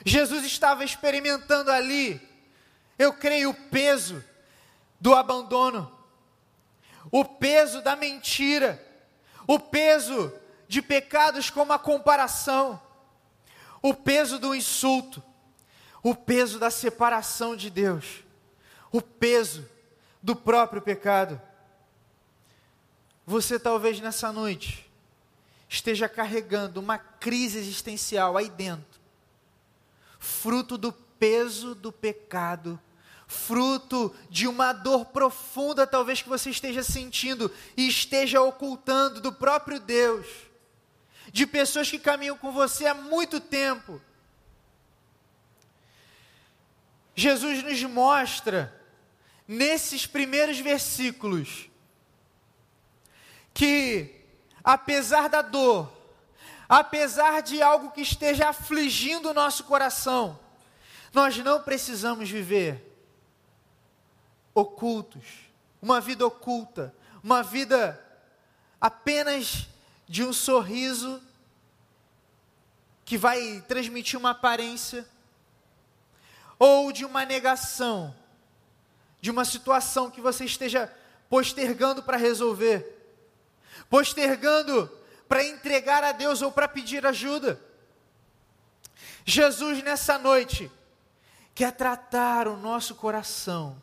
Jesus 0.04 0.44
estava 0.44 0.84
experimentando 0.84 1.70
ali, 1.70 2.20
eu 2.98 3.12
creio, 3.12 3.50
o 3.50 3.54
peso 3.54 4.22
do 5.00 5.14
abandono, 5.14 5.90
o 7.10 7.24
peso 7.24 7.82
da 7.82 7.96
mentira, 7.96 8.80
o 9.46 9.58
peso 9.58 10.32
de 10.68 10.80
pecados 10.80 11.50
como 11.50 11.72
a 11.72 11.78
comparação, 11.78 12.80
o 13.82 13.92
peso 13.92 14.38
do 14.38 14.54
insulto, 14.54 15.22
o 16.02 16.14
peso 16.14 16.58
da 16.58 16.70
separação 16.70 17.56
de 17.56 17.68
Deus, 17.70 18.24
o 18.90 19.02
peso 19.02 19.68
do 20.22 20.34
próprio 20.34 20.80
pecado. 20.80 21.40
Você 23.26 23.58
talvez 23.58 24.00
nessa 24.00 24.32
noite 24.32 24.90
esteja 25.68 26.08
carregando 26.08 26.80
uma 26.80 26.98
crise 26.98 27.58
existencial 27.58 28.36
aí 28.36 28.48
dentro, 28.48 28.93
fruto 30.24 30.78
do 30.78 30.90
peso 30.90 31.74
do 31.74 31.92
pecado, 31.92 32.80
fruto 33.26 34.14
de 34.30 34.48
uma 34.48 34.72
dor 34.72 35.06
profunda, 35.06 35.86
talvez 35.86 36.22
que 36.22 36.28
você 36.28 36.50
esteja 36.50 36.82
sentindo 36.82 37.52
e 37.76 37.86
esteja 37.86 38.40
ocultando 38.40 39.20
do 39.20 39.32
próprio 39.32 39.78
Deus, 39.78 40.26
de 41.30 41.46
pessoas 41.46 41.90
que 41.90 41.98
caminham 41.98 42.36
com 42.38 42.50
você 42.52 42.86
há 42.86 42.94
muito 42.94 43.38
tempo. 43.38 44.00
Jesus 47.14 47.62
nos 47.62 47.82
mostra, 47.84 48.74
nesses 49.46 50.06
primeiros 50.06 50.58
versículos, 50.58 51.68
que, 53.52 54.22
apesar 54.64 55.28
da 55.28 55.42
dor, 55.42 56.03
apesar 56.68 57.42
de 57.42 57.60
algo 57.62 57.90
que 57.90 58.00
esteja 58.00 58.48
afligindo 58.48 59.30
o 59.30 59.34
nosso 59.34 59.64
coração, 59.64 60.38
nós 61.12 61.36
não 61.38 61.62
precisamos 61.62 62.28
viver 62.28 62.92
ocultos, 64.54 65.24
uma 65.80 66.00
vida 66.00 66.26
oculta, 66.26 66.94
uma 67.22 67.42
vida 67.42 68.00
apenas 68.80 69.68
de 70.08 70.24
um 70.24 70.32
sorriso 70.32 71.22
que 73.04 73.18
vai 73.18 73.62
transmitir 73.68 74.18
uma 74.18 74.30
aparência, 74.30 75.06
ou 76.58 76.92
de 76.92 77.04
uma 77.04 77.24
negação, 77.24 78.14
de 79.20 79.30
uma 79.30 79.44
situação 79.44 80.10
que 80.10 80.20
você 80.20 80.44
esteja 80.44 80.92
postergando 81.28 82.02
para 82.02 82.16
resolver 82.16 82.94
postergando 83.88 84.90
para 85.34 85.42
entregar 85.42 86.04
a 86.04 86.12
Deus 86.12 86.42
ou 86.42 86.52
para 86.52 86.68
pedir 86.68 87.04
ajuda. 87.04 87.60
Jesus, 89.24 89.82
nessa 89.82 90.16
noite, 90.16 90.70
quer 91.52 91.72
tratar 91.72 92.46
o 92.46 92.56
nosso 92.56 92.94
coração 92.94 93.82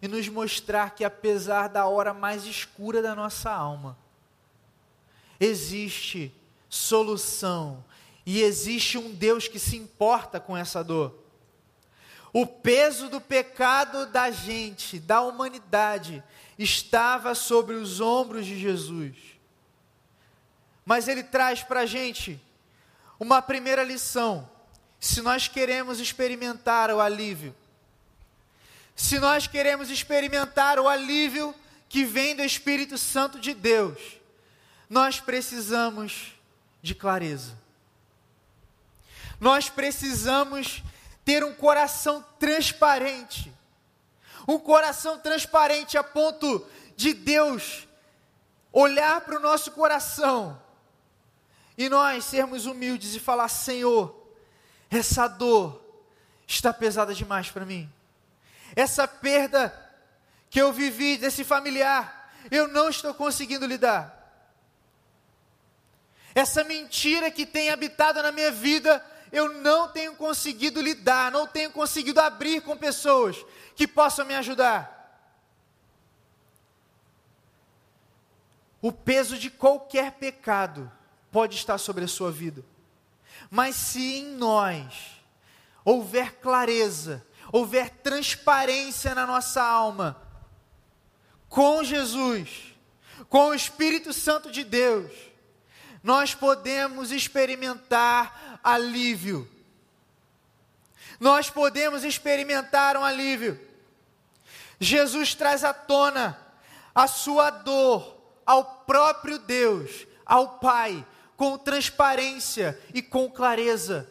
e 0.00 0.06
nos 0.06 0.28
mostrar 0.28 0.90
que, 0.90 1.02
apesar 1.02 1.66
da 1.66 1.86
hora 1.86 2.14
mais 2.14 2.44
escura 2.44 3.02
da 3.02 3.16
nossa 3.16 3.50
alma, 3.50 3.98
existe 5.40 6.32
solução 6.68 7.84
e 8.24 8.40
existe 8.40 8.96
um 8.96 9.12
Deus 9.12 9.48
que 9.48 9.58
se 9.58 9.76
importa 9.76 10.38
com 10.38 10.56
essa 10.56 10.84
dor. 10.84 11.18
O 12.32 12.46
peso 12.46 13.08
do 13.08 13.20
pecado 13.20 14.06
da 14.06 14.30
gente, 14.30 15.00
da 15.00 15.20
humanidade, 15.20 16.22
estava 16.56 17.34
sobre 17.34 17.74
os 17.74 18.00
ombros 18.00 18.46
de 18.46 18.56
Jesus 18.56 19.32
mas 20.84 21.08
ele 21.08 21.22
traz 21.22 21.62
para 21.62 21.80
a 21.80 21.86
gente 21.86 22.40
uma 23.18 23.40
primeira 23.40 23.82
lição. 23.82 24.48
Se 24.98 25.20
nós 25.20 25.48
queremos 25.48 26.00
experimentar 26.00 26.90
o 26.90 27.00
alívio, 27.00 27.54
se 28.94 29.18
nós 29.18 29.46
queremos 29.46 29.90
experimentar 29.90 30.78
o 30.78 30.88
alívio 30.88 31.54
que 31.88 32.04
vem 32.04 32.34
do 32.34 32.42
Espírito 32.42 32.98
Santo 32.98 33.38
de 33.38 33.54
Deus, 33.54 33.98
nós 34.88 35.20
precisamos 35.20 36.32
de 36.82 36.94
clareza. 36.94 37.56
Nós 39.40 39.68
precisamos 39.68 40.82
ter 41.24 41.42
um 41.44 41.54
coração 41.54 42.24
transparente. 42.38 43.52
Um 44.46 44.58
coração 44.58 45.18
transparente 45.18 45.96
a 45.96 46.04
ponto 46.04 46.66
de 46.96 47.14
Deus 47.14 47.86
olhar 48.72 49.20
para 49.20 49.36
o 49.36 49.40
nosso 49.40 49.70
coração 49.72 50.60
e 51.76 51.88
nós 51.88 52.24
sermos 52.24 52.66
humildes 52.66 53.14
e 53.14 53.20
falar: 53.20 53.48
Senhor, 53.48 54.14
essa 54.90 55.26
dor 55.26 55.82
está 56.46 56.72
pesada 56.72 57.14
demais 57.14 57.50
para 57.50 57.64
mim. 57.64 57.90
Essa 58.76 59.06
perda 59.06 59.78
que 60.50 60.60
eu 60.60 60.72
vivi 60.72 61.16
desse 61.16 61.44
familiar, 61.44 62.32
eu 62.50 62.68
não 62.68 62.88
estou 62.88 63.14
conseguindo 63.14 63.66
lidar. 63.66 64.18
Essa 66.34 66.64
mentira 66.64 67.30
que 67.30 67.44
tem 67.44 67.70
habitado 67.70 68.22
na 68.22 68.32
minha 68.32 68.50
vida, 68.50 69.04
eu 69.30 69.52
não 69.60 69.88
tenho 69.88 70.14
conseguido 70.14 70.80
lidar, 70.80 71.30
não 71.30 71.46
tenho 71.46 71.70
conseguido 71.70 72.20
abrir 72.20 72.62
com 72.62 72.76
pessoas 72.76 73.36
que 73.74 73.86
possam 73.86 74.24
me 74.24 74.34
ajudar. 74.34 74.98
O 78.80 78.90
peso 78.90 79.38
de 79.38 79.48
qualquer 79.48 80.12
pecado 80.12 80.90
pode 81.32 81.56
estar 81.56 81.78
sobre 81.78 82.04
a 82.04 82.08
sua 82.08 82.30
vida. 82.30 82.62
Mas 83.50 83.74
se 83.74 84.18
em 84.18 84.36
nós 84.36 85.20
houver 85.84 86.34
clareza, 86.36 87.26
houver 87.50 87.90
transparência 87.90 89.14
na 89.14 89.26
nossa 89.26 89.62
alma, 89.62 90.20
com 91.48 91.82
Jesus, 91.82 92.74
com 93.28 93.48
o 93.48 93.54
Espírito 93.54 94.12
Santo 94.12 94.50
de 94.50 94.62
Deus, 94.62 95.10
nós 96.02 96.34
podemos 96.34 97.10
experimentar 97.10 98.60
alívio. 98.62 99.48
Nós 101.18 101.48
podemos 101.48 102.04
experimentar 102.04 102.96
um 102.96 103.04
alívio. 103.04 103.58
Jesus 104.80 105.34
traz 105.34 105.62
à 105.62 105.72
tona 105.72 106.38
a 106.94 107.06
sua 107.06 107.50
dor 107.50 108.20
ao 108.44 108.64
próprio 108.64 109.38
Deus, 109.38 110.06
ao 110.26 110.58
Pai, 110.58 111.06
com 111.42 111.58
transparência 111.58 112.80
e 112.94 113.02
com 113.02 113.28
clareza. 113.28 114.08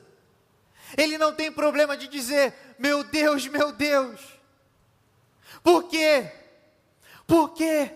Ele 0.97 1.17
não 1.17 1.33
tem 1.33 1.49
problema 1.49 1.95
de 1.95 2.05
dizer: 2.09 2.53
meu 2.77 3.05
Deus, 3.05 3.47
meu 3.47 3.71
Deus. 3.71 4.19
Por 5.63 5.87
quê? 5.87 6.29
Porque 7.25 7.89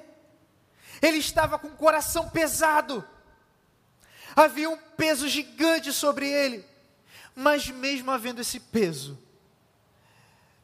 ele 1.01 1.17
estava 1.17 1.59
com 1.59 1.67
o 1.67 1.75
coração 1.75 2.29
pesado. 2.29 3.05
Havia 4.33 4.69
um 4.69 4.77
peso 4.77 5.27
gigante 5.27 5.91
sobre 5.91 6.29
ele. 6.29 6.65
Mas 7.35 7.67
mesmo 7.67 8.11
havendo 8.11 8.39
esse 8.39 8.61
peso, 8.61 9.21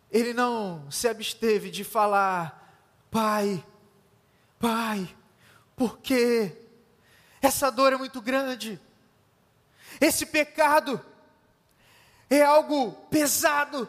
ele 0.10 0.34
não 0.34 0.90
se 0.90 1.10
absteve 1.10 1.70
de 1.70 1.84
falar: 1.84 2.74
Pai, 3.12 3.62
Pai, 4.58 5.14
por 5.76 5.98
quê? 5.98 6.61
Essa 7.42 7.72
dor 7.72 7.92
é 7.92 7.98
muito 7.98 8.22
grande. 8.22 8.80
Esse 10.00 10.26
pecado 10.26 11.04
é 12.30 12.44
algo 12.44 12.92
pesado. 13.10 13.88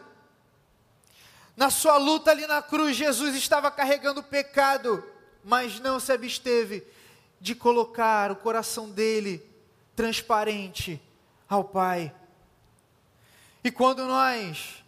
Na 1.55 1.69
sua 1.69 1.97
luta 1.97 2.31
ali 2.31 2.47
na 2.47 2.61
cruz, 2.61 2.95
Jesus 2.95 3.35
estava 3.35 3.69
carregando 3.69 4.21
o 4.21 4.23
pecado, 4.23 5.03
mas 5.43 5.79
não 5.79 5.99
se 5.99 6.11
absteve 6.11 6.83
de 7.39 7.53
colocar 7.53 8.31
o 8.31 8.35
coração 8.35 8.89
dele 8.89 9.45
transparente 9.95 10.99
ao 11.47 11.63
Pai. 11.63 12.13
E 13.63 13.71
quando 13.71 14.05
nós 14.05 14.83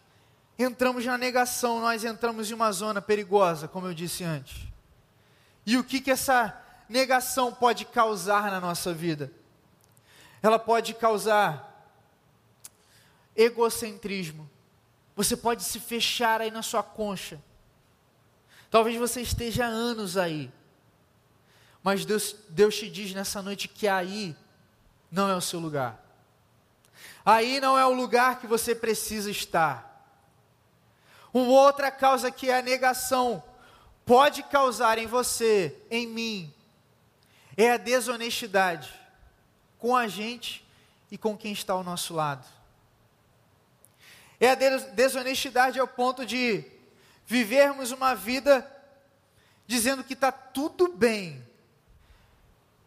entramos 0.57 1.05
na 1.05 1.17
negação, 1.17 1.79
nós 1.79 2.03
entramos 2.03 2.49
em 2.49 2.53
uma 2.53 2.71
zona 2.71 3.01
perigosa, 3.01 3.67
como 3.67 3.87
eu 3.87 3.93
disse 3.93 4.23
antes. 4.23 4.63
E 5.65 5.77
o 5.77 5.83
que, 5.83 6.01
que 6.01 6.11
essa 6.11 6.64
negação 6.87 7.53
pode 7.53 7.85
causar 7.85 8.51
na 8.51 8.59
nossa 8.59 8.93
vida? 8.93 9.31
Ela 10.41 10.59
pode 10.59 10.93
causar 10.93 11.93
egocentrismo. 13.35 14.49
Você 15.15 15.35
pode 15.35 15.63
se 15.63 15.79
fechar 15.79 16.41
aí 16.41 16.51
na 16.51 16.61
sua 16.61 16.83
concha. 16.83 17.41
Talvez 18.69 18.97
você 18.97 19.21
esteja 19.21 19.65
anos 19.65 20.17
aí. 20.17 20.51
Mas 21.81 22.03
Deus, 22.05 22.35
Deus 22.49 22.75
te 22.75 22.89
diz 22.89 23.13
nessa 23.13 23.41
noite 23.41 23.67
que 23.67 23.87
aí 23.87 24.35
não 25.11 25.29
é 25.29 25.35
o 25.35 25.41
seu 25.41 25.59
lugar. 25.59 26.03
Aí 27.25 27.59
não 27.59 27.77
é 27.77 27.85
o 27.85 27.93
lugar 27.93 28.39
que 28.39 28.47
você 28.47 28.75
precisa 28.75 29.31
estar. 29.31 29.93
Uma 31.33 31.49
outra 31.49 31.91
causa 31.91 32.31
que 32.31 32.49
é 32.49 32.59
a 32.59 32.61
negação 32.61 33.43
pode 34.05 34.43
causar 34.43 34.97
em 34.97 35.07
você, 35.07 35.75
em 35.89 36.07
mim, 36.07 36.53
é 37.57 37.71
a 37.71 37.77
desonestidade 37.77 38.93
com 39.77 39.95
a 39.95 40.07
gente 40.07 40.65
e 41.09 41.17
com 41.17 41.37
quem 41.37 41.53
está 41.53 41.73
ao 41.73 41.83
nosso 41.83 42.13
lado. 42.13 42.45
É 44.39 44.49
a 44.49 44.55
desonestidade 44.55 45.79
ao 45.79 45.87
ponto 45.87 46.25
de 46.25 46.65
vivermos 47.25 47.91
uma 47.91 48.13
vida 48.13 48.71
dizendo 49.65 50.03
que 50.03 50.13
está 50.13 50.31
tudo 50.31 50.93
bem, 50.93 51.45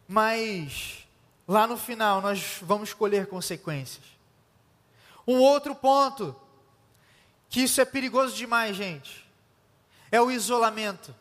mas 0.07 1.07
lá 1.47 1.67
no 1.67 1.77
final 1.77 2.21
nós 2.21 2.59
vamos 2.61 2.93
colher 2.93 3.27
consequências. 3.27 4.05
Um 5.27 5.39
outro 5.39 5.75
ponto, 5.75 6.35
que 7.49 7.61
isso 7.61 7.81
é 7.81 7.85
perigoso 7.85 8.35
demais, 8.35 8.75
gente, 8.75 9.27
é 10.11 10.21
o 10.21 10.31
isolamento. 10.31 11.13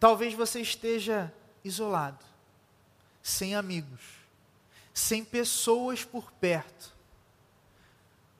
Talvez 0.00 0.34
você 0.34 0.60
esteja 0.60 1.32
isolado, 1.66 2.24
sem 3.22 3.54
amigos, 3.54 4.00
sem 4.94 5.24
pessoas 5.24 6.04
por 6.04 6.30
perto, 6.32 6.94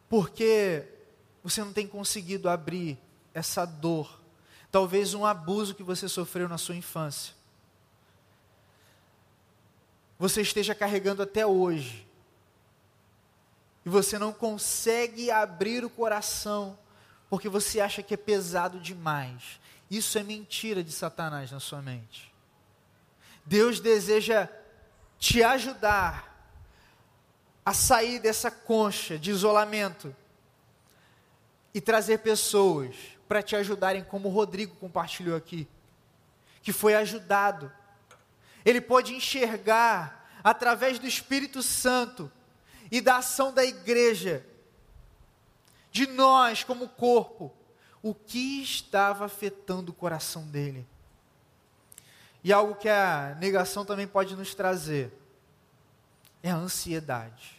porque 0.08 0.84
você 1.42 1.62
não 1.62 1.72
tem 1.72 1.86
conseguido 1.86 2.48
abrir 2.48 2.98
essa 3.34 3.64
dor, 3.64 4.20
talvez 4.70 5.14
um 5.14 5.26
abuso 5.26 5.74
que 5.74 5.82
você 5.82 6.08
sofreu 6.08 6.48
na 6.48 6.58
sua 6.58 6.76
infância. 6.76 7.34
Você 10.18 10.40
esteja 10.40 10.74
carregando 10.74 11.22
até 11.22 11.46
hoje, 11.46 12.06
e 13.84 13.88
você 13.88 14.18
não 14.18 14.32
consegue 14.32 15.30
abrir 15.30 15.84
o 15.84 15.90
coração, 15.90 16.76
porque 17.30 17.48
você 17.48 17.80
acha 17.80 18.02
que 18.02 18.14
é 18.14 18.16
pesado 18.16 18.80
demais. 18.80 19.60
Isso 19.88 20.18
é 20.18 20.24
mentira 20.24 20.82
de 20.82 20.90
Satanás 20.90 21.52
na 21.52 21.60
sua 21.60 21.80
mente. 21.80 22.34
Deus 23.46 23.78
deseja 23.78 24.48
te 25.18 25.42
ajudar 25.42 26.26
a 27.64 27.72
sair 27.72 28.18
dessa 28.18 28.50
concha 28.50 29.18
de 29.18 29.30
isolamento 29.30 30.14
e 31.72 31.80
trazer 31.80 32.18
pessoas 32.18 32.96
para 33.28 33.42
te 33.42 33.54
ajudarem, 33.56 34.04
como 34.04 34.28
o 34.28 34.32
Rodrigo 34.32 34.76
compartilhou 34.76 35.36
aqui, 35.36 35.68
que 36.62 36.72
foi 36.72 36.94
ajudado. 36.94 37.72
Ele 38.64 38.80
pode 38.80 39.14
enxergar 39.14 40.28
através 40.42 40.98
do 40.98 41.06
Espírito 41.06 41.62
Santo 41.62 42.30
e 42.90 43.00
da 43.00 43.18
ação 43.18 43.52
da 43.52 43.64
igreja, 43.64 44.44
de 45.90 46.06
nós 46.06 46.62
como 46.62 46.88
corpo, 46.88 47.52
o 48.02 48.14
que 48.14 48.62
estava 48.62 49.24
afetando 49.24 49.90
o 49.92 49.94
coração 49.94 50.46
dele. 50.46 50.86
E 52.46 52.52
algo 52.52 52.76
que 52.76 52.88
a 52.88 53.36
negação 53.40 53.84
também 53.84 54.06
pode 54.06 54.36
nos 54.36 54.54
trazer 54.54 55.12
é 56.40 56.50
a 56.50 56.56
ansiedade 56.56 57.56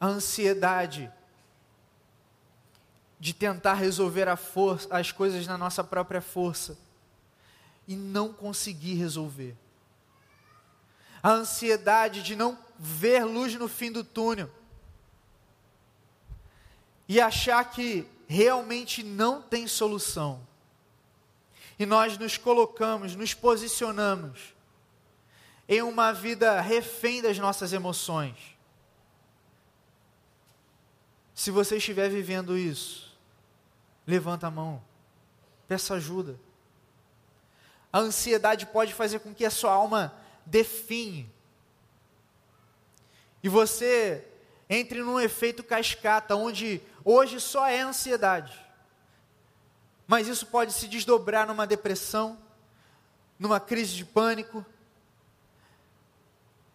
a 0.00 0.06
ansiedade 0.06 1.12
de 3.18 3.34
tentar 3.34 3.74
resolver 3.74 4.34
força, 4.34 4.88
as 4.90 5.12
coisas 5.12 5.46
na 5.46 5.58
nossa 5.58 5.84
própria 5.84 6.22
força 6.22 6.78
e 7.86 7.94
não 7.94 8.32
conseguir 8.32 8.94
resolver. 8.94 9.54
A 11.22 11.32
ansiedade 11.32 12.22
de 12.22 12.34
não 12.34 12.58
ver 12.78 13.24
luz 13.24 13.54
no 13.56 13.68
fim 13.68 13.92
do 13.92 14.02
túnel 14.02 14.50
e 17.06 17.20
achar 17.20 17.62
que 17.62 18.08
realmente 18.26 19.02
não 19.02 19.42
tem 19.42 19.66
solução. 19.66 20.48
E 21.80 21.84
nós 21.84 22.16
nos 22.16 22.36
colocamos, 22.36 23.16
nos 23.16 23.34
posicionamos 23.34 24.54
em 25.68 25.82
uma 25.82 26.12
vida 26.12 26.60
refém 26.60 27.20
das 27.20 27.36
nossas 27.38 27.72
emoções 27.72 28.60
se 31.40 31.50
você 31.50 31.78
estiver 31.78 32.10
vivendo 32.10 32.54
isso, 32.58 33.16
levanta 34.06 34.48
a 34.48 34.50
mão, 34.50 34.84
peça 35.66 35.94
ajuda. 35.94 36.38
A 37.90 37.98
ansiedade 37.98 38.66
pode 38.66 38.92
fazer 38.92 39.20
com 39.20 39.34
que 39.34 39.46
a 39.46 39.50
sua 39.50 39.72
alma 39.72 40.14
define. 40.44 41.32
E 43.42 43.48
você 43.48 44.22
entre 44.68 45.00
num 45.00 45.18
efeito 45.18 45.64
cascata, 45.64 46.36
onde 46.36 46.82
hoje 47.02 47.40
só 47.40 47.66
é 47.66 47.80
ansiedade. 47.80 48.52
Mas 50.10 50.26
isso 50.26 50.44
pode 50.46 50.72
se 50.72 50.88
desdobrar 50.88 51.46
numa 51.46 51.64
depressão, 51.64 52.36
numa 53.38 53.60
crise 53.60 53.94
de 53.94 54.04
pânico. 54.04 54.66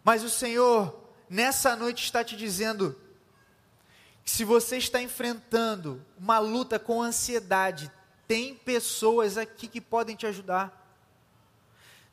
Mas 0.02 0.24
o 0.24 0.30
Senhor, 0.30 0.98
nessa 1.28 1.76
noite, 1.76 2.02
está 2.02 2.24
te 2.24 2.34
dizendo: 2.34 2.98
se 4.24 4.42
você 4.42 4.78
está 4.78 5.02
enfrentando 5.02 6.02
uma 6.18 6.38
luta 6.38 6.78
com 6.78 7.02
ansiedade, 7.02 7.92
tem 8.26 8.54
pessoas 8.54 9.36
aqui 9.36 9.68
que 9.68 9.82
podem 9.82 10.16
te 10.16 10.26
ajudar. 10.26 10.96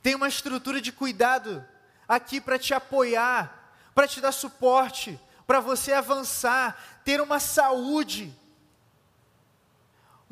Tem 0.02 0.14
uma 0.14 0.28
estrutura 0.28 0.78
de 0.78 0.92
cuidado 0.92 1.64
aqui 2.06 2.38
para 2.38 2.58
te 2.58 2.74
apoiar, 2.74 3.72
para 3.94 4.06
te 4.06 4.20
dar 4.20 4.32
suporte, 4.32 5.18
para 5.46 5.58
você 5.58 5.94
avançar, 5.94 7.00
ter 7.02 7.18
uma 7.18 7.40
saúde, 7.40 8.30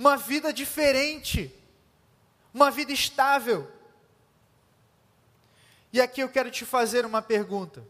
uma 0.02 0.16
vida 0.16 0.52
diferente, 0.52 1.54
uma 2.52 2.72
vida 2.72 2.92
estável. 2.92 3.70
E 5.92 6.00
aqui 6.00 6.20
eu 6.20 6.28
quero 6.28 6.50
te 6.50 6.64
fazer 6.64 7.06
uma 7.06 7.22
pergunta. 7.22 7.86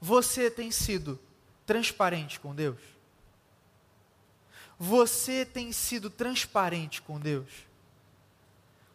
Você 0.00 0.50
tem 0.50 0.72
sido 0.72 1.20
transparente 1.64 2.40
com 2.40 2.52
Deus? 2.52 2.80
Você 4.76 5.46
tem 5.46 5.70
sido 5.70 6.10
transparente 6.10 7.00
com 7.00 7.20
Deus? 7.20 7.48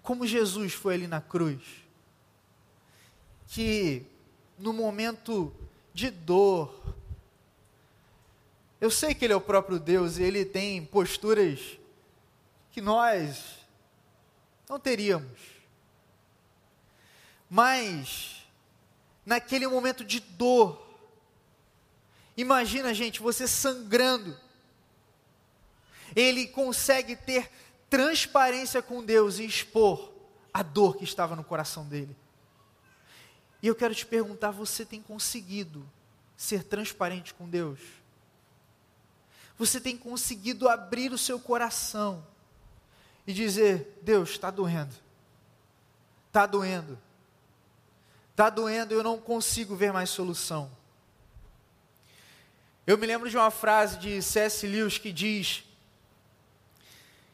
Como 0.03 0.27
Jesus 0.27 0.73
foi 0.73 0.95
ali 0.95 1.07
na 1.07 1.21
cruz, 1.21 1.63
que 3.47 4.05
no 4.59 4.73
momento 4.73 5.55
de 5.93 6.09
dor, 6.09 6.97
eu 8.85 8.91
sei 8.91 9.13
que 9.13 9.25
Ele 9.25 9.33
é 9.33 9.35
o 9.35 9.41
próprio 9.41 9.79
Deus 9.79 10.17
e 10.17 10.23
Ele 10.23 10.45
tem 10.45 10.85
posturas 10.85 11.59
que 12.71 12.81
nós 12.81 13.57
não 14.69 14.79
teríamos, 14.79 15.39
mas 17.49 18.45
naquele 19.25 19.67
momento 19.67 20.03
de 20.03 20.19
dor, 20.19 20.85
Imagina, 22.37 22.93
gente, 22.93 23.21
você 23.21 23.47
sangrando. 23.47 24.37
Ele 26.15 26.47
consegue 26.47 27.15
ter 27.15 27.49
transparência 27.89 28.81
com 28.81 29.03
Deus 29.03 29.39
e 29.39 29.45
expor 29.45 30.11
a 30.53 30.61
dor 30.61 30.97
que 30.97 31.03
estava 31.03 31.35
no 31.35 31.43
coração 31.43 31.85
dele. 31.85 32.15
E 33.61 33.67
eu 33.67 33.75
quero 33.75 33.95
te 33.95 34.05
perguntar: 34.05 34.51
você 34.51 34.85
tem 34.85 35.01
conseguido 35.01 35.89
ser 36.35 36.63
transparente 36.63 37.33
com 37.33 37.49
Deus? 37.49 37.79
Você 39.57 39.79
tem 39.79 39.97
conseguido 39.97 40.67
abrir 40.67 41.11
o 41.11 41.17
seu 41.17 41.39
coração 41.39 42.25
e 43.25 43.33
dizer: 43.33 43.99
Deus, 44.01 44.31
está 44.31 44.51
doendo, 44.51 44.93
está 46.27 46.45
doendo, 46.45 46.99
está 48.31 48.49
doendo, 48.49 48.93
eu 48.93 49.03
não 49.03 49.17
consigo 49.17 49.75
ver 49.75 49.93
mais 49.93 50.09
solução. 50.09 50.69
Eu 52.85 52.97
me 52.97 53.07
lembro 53.07 53.29
de 53.29 53.35
uma 53.35 53.49
frase 53.49 53.97
de 53.97 54.21
C.S. 54.21 54.67
Lewis 54.67 54.97
que 54.97 55.11
diz 55.11 55.63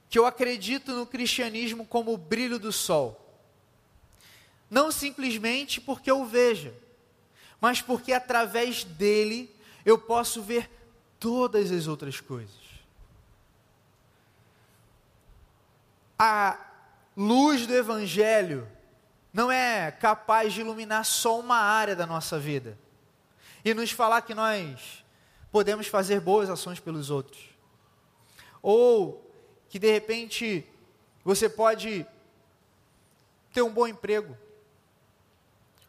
que 0.09 0.17
eu 0.17 0.25
acredito 0.25 0.93
no 0.93 1.05
cristianismo 1.05 1.85
como 1.85 2.13
o 2.13 2.17
brilho 2.17 2.59
do 2.59 2.71
sol. 2.71 3.17
Não 4.69 4.91
simplesmente 4.91 5.81
porque 5.81 6.09
eu 6.09 6.25
veja, 6.25 6.73
mas 7.59 7.81
porque 7.81 8.13
através 8.13 8.83
dele 8.83 9.53
eu 9.85 9.97
posso 9.97 10.41
ver 10.41 10.69
todas 11.21 11.71
as 11.71 11.87
outras 11.87 12.19
coisas. 12.19 12.59
A 16.17 16.59
luz 17.15 17.67
do 17.67 17.75
Evangelho 17.75 18.67
não 19.31 19.51
é 19.51 19.91
capaz 19.91 20.51
de 20.51 20.61
iluminar 20.61 21.05
só 21.05 21.39
uma 21.39 21.57
área 21.57 21.95
da 21.95 22.07
nossa 22.07 22.39
vida 22.39 22.77
e 23.63 23.71
nos 23.73 23.91
falar 23.91 24.23
que 24.23 24.33
nós 24.33 25.05
podemos 25.51 25.85
fazer 25.85 26.19
boas 26.19 26.49
ações 26.49 26.79
pelos 26.79 27.11
outros. 27.11 27.49
Ou 28.59 29.31
que 29.69 29.77
de 29.77 29.91
repente 29.91 30.67
você 31.23 31.47
pode 31.47 32.03
ter 33.53 33.61
um 33.61 33.71
bom 33.71 33.87
emprego. 33.87 34.35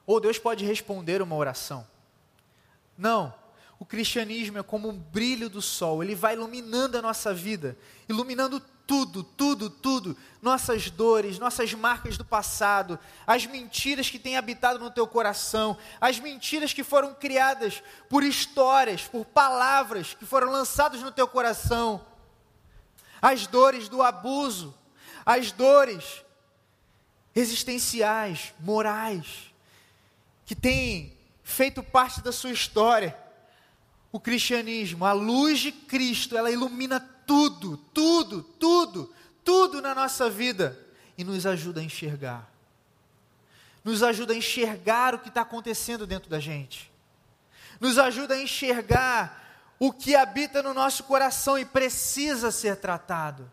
Ou 0.06 0.20
Deus 0.20 0.38
pode 0.38 0.64
responder 0.66 1.22
uma 1.22 1.36
oração. 1.36 1.86
Não. 2.98 3.41
O 3.82 3.84
cristianismo 3.84 4.58
é 4.58 4.62
como 4.62 4.88
um 4.88 4.96
brilho 4.96 5.50
do 5.50 5.60
sol, 5.60 6.04
ele 6.04 6.14
vai 6.14 6.34
iluminando 6.34 6.96
a 6.96 7.02
nossa 7.02 7.34
vida, 7.34 7.76
iluminando 8.08 8.60
tudo, 8.86 9.24
tudo, 9.24 9.68
tudo, 9.68 10.16
nossas 10.40 10.88
dores, 10.88 11.36
nossas 11.36 11.74
marcas 11.74 12.16
do 12.16 12.24
passado, 12.24 12.96
as 13.26 13.44
mentiras 13.44 14.08
que 14.08 14.20
têm 14.20 14.36
habitado 14.36 14.78
no 14.78 14.88
teu 14.88 15.04
coração, 15.04 15.76
as 16.00 16.20
mentiras 16.20 16.72
que 16.72 16.84
foram 16.84 17.12
criadas 17.12 17.82
por 18.08 18.22
histórias, 18.22 19.02
por 19.02 19.24
palavras 19.24 20.14
que 20.14 20.24
foram 20.24 20.52
lançadas 20.52 21.00
no 21.00 21.10
teu 21.10 21.26
coração, 21.26 22.06
as 23.20 23.48
dores 23.48 23.88
do 23.88 24.00
abuso, 24.00 24.72
as 25.26 25.50
dores 25.50 26.22
existenciais, 27.34 28.54
morais, 28.60 29.52
que 30.46 30.54
têm 30.54 31.18
feito 31.42 31.82
parte 31.82 32.22
da 32.22 32.30
sua 32.30 32.52
história. 32.52 33.20
O 34.12 34.20
cristianismo, 34.20 35.06
a 35.06 35.12
luz 35.12 35.58
de 35.60 35.72
Cristo, 35.72 36.36
ela 36.36 36.50
ilumina 36.50 37.00
tudo, 37.26 37.78
tudo, 37.94 38.42
tudo, 38.42 39.12
tudo 39.42 39.80
na 39.80 39.94
nossa 39.94 40.28
vida 40.28 40.78
e 41.16 41.24
nos 41.24 41.46
ajuda 41.46 41.80
a 41.80 41.82
enxergar. 41.82 42.46
Nos 43.82 44.02
ajuda 44.02 44.34
a 44.34 44.36
enxergar 44.36 45.14
o 45.14 45.18
que 45.18 45.28
está 45.28 45.40
acontecendo 45.40 46.06
dentro 46.06 46.28
da 46.28 46.38
gente. 46.38 46.92
Nos 47.80 47.98
ajuda 47.98 48.34
a 48.34 48.42
enxergar 48.42 49.74
o 49.78 49.90
que 49.90 50.14
habita 50.14 50.62
no 50.62 50.74
nosso 50.74 51.04
coração 51.04 51.58
e 51.58 51.64
precisa 51.64 52.50
ser 52.50 52.76
tratado. 52.76 53.50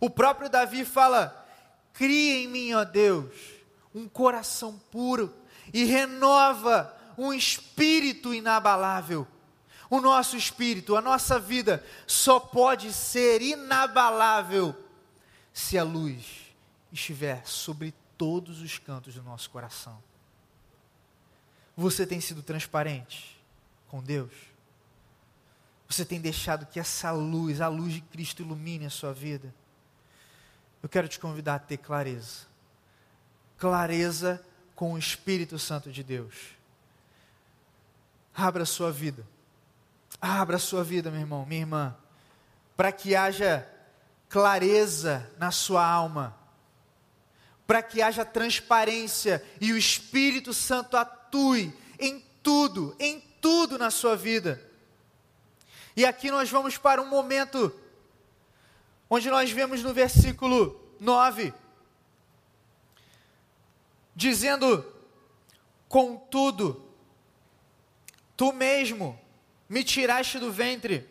O 0.00 0.08
próprio 0.08 0.48
Davi 0.48 0.84
fala: 0.84 1.46
cria 1.92 2.44
em 2.44 2.48
mim, 2.48 2.72
ó 2.74 2.84
Deus, 2.84 3.34
um 3.92 4.08
coração 4.08 4.80
puro 4.90 5.34
e 5.72 5.84
renova 5.84 6.96
um 7.18 7.32
espírito 7.32 8.32
inabalável 8.32 9.26
o 9.96 10.00
nosso 10.00 10.36
espírito, 10.36 10.96
a 10.96 11.00
nossa 11.00 11.38
vida 11.38 11.84
só 12.06 12.40
pode 12.40 12.92
ser 12.92 13.42
inabalável 13.42 14.74
se 15.52 15.78
a 15.78 15.84
luz 15.84 16.54
estiver 16.92 17.46
sobre 17.46 17.94
todos 18.16 18.60
os 18.60 18.78
cantos 18.78 19.14
do 19.14 19.22
nosso 19.22 19.50
coração. 19.50 20.02
Você 21.76 22.06
tem 22.06 22.20
sido 22.20 22.42
transparente 22.42 23.40
com 23.88 24.02
Deus? 24.02 24.32
Você 25.88 26.04
tem 26.04 26.20
deixado 26.20 26.66
que 26.66 26.80
essa 26.80 27.10
luz, 27.10 27.60
a 27.60 27.68
luz 27.68 27.92
de 27.92 28.00
Cristo, 28.00 28.42
ilumine 28.42 28.86
a 28.86 28.90
sua 28.90 29.12
vida? 29.12 29.54
Eu 30.82 30.88
quero 30.88 31.08
te 31.08 31.18
convidar 31.18 31.56
a 31.56 31.58
ter 31.58 31.76
clareza. 31.76 32.46
Clareza 33.58 34.44
com 34.74 34.94
o 34.94 34.98
Espírito 34.98 35.58
Santo 35.58 35.92
de 35.92 36.02
Deus. 36.02 36.34
Abra 38.34 38.64
a 38.64 38.66
sua 38.66 38.90
vida 38.90 39.33
Abra 40.26 40.56
a 40.56 40.58
sua 40.58 40.82
vida, 40.82 41.10
meu 41.10 41.20
irmão, 41.20 41.44
minha 41.44 41.60
irmã, 41.60 41.94
para 42.74 42.90
que 42.90 43.14
haja 43.14 43.68
clareza 44.26 45.30
na 45.36 45.50
sua 45.50 45.86
alma, 45.86 46.34
para 47.66 47.82
que 47.82 48.00
haja 48.00 48.24
transparência 48.24 49.44
e 49.60 49.70
o 49.70 49.76
Espírito 49.76 50.54
Santo 50.54 50.96
atue 50.96 51.78
em 51.98 52.24
tudo, 52.42 52.96
em 52.98 53.20
tudo 53.38 53.76
na 53.76 53.90
sua 53.90 54.16
vida. 54.16 54.66
E 55.94 56.06
aqui 56.06 56.30
nós 56.30 56.48
vamos 56.48 56.78
para 56.78 57.02
um 57.02 57.06
momento 57.06 57.70
onde 59.10 59.28
nós 59.28 59.50
vemos 59.50 59.82
no 59.82 59.92
versículo 59.92 60.80
9, 61.00 61.52
dizendo: 64.16 64.90
Contudo, 65.86 66.82
tu 68.34 68.54
mesmo 68.54 69.22
me 69.74 69.82
tiraste 69.82 70.38
do 70.38 70.52
ventre. 70.52 71.04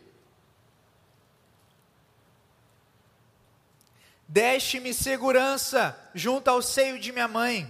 Deste-me 4.25 4.93
segurança 4.93 5.99
junto 6.15 6.47
ao 6.47 6.61
seio 6.61 6.97
de 6.97 7.11
minha 7.11 7.27
mãe. 7.27 7.69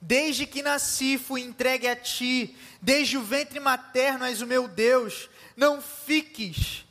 Desde 0.00 0.46
que 0.46 0.62
nasci, 0.62 1.18
fui 1.18 1.42
entregue 1.42 1.86
a 1.86 1.94
ti. 1.94 2.56
Desde 2.80 3.18
o 3.18 3.22
ventre 3.22 3.60
materno 3.60 4.24
és 4.24 4.40
o 4.40 4.46
meu 4.46 4.66
Deus. 4.66 5.28
Não 5.54 5.82
fiques 5.82 6.86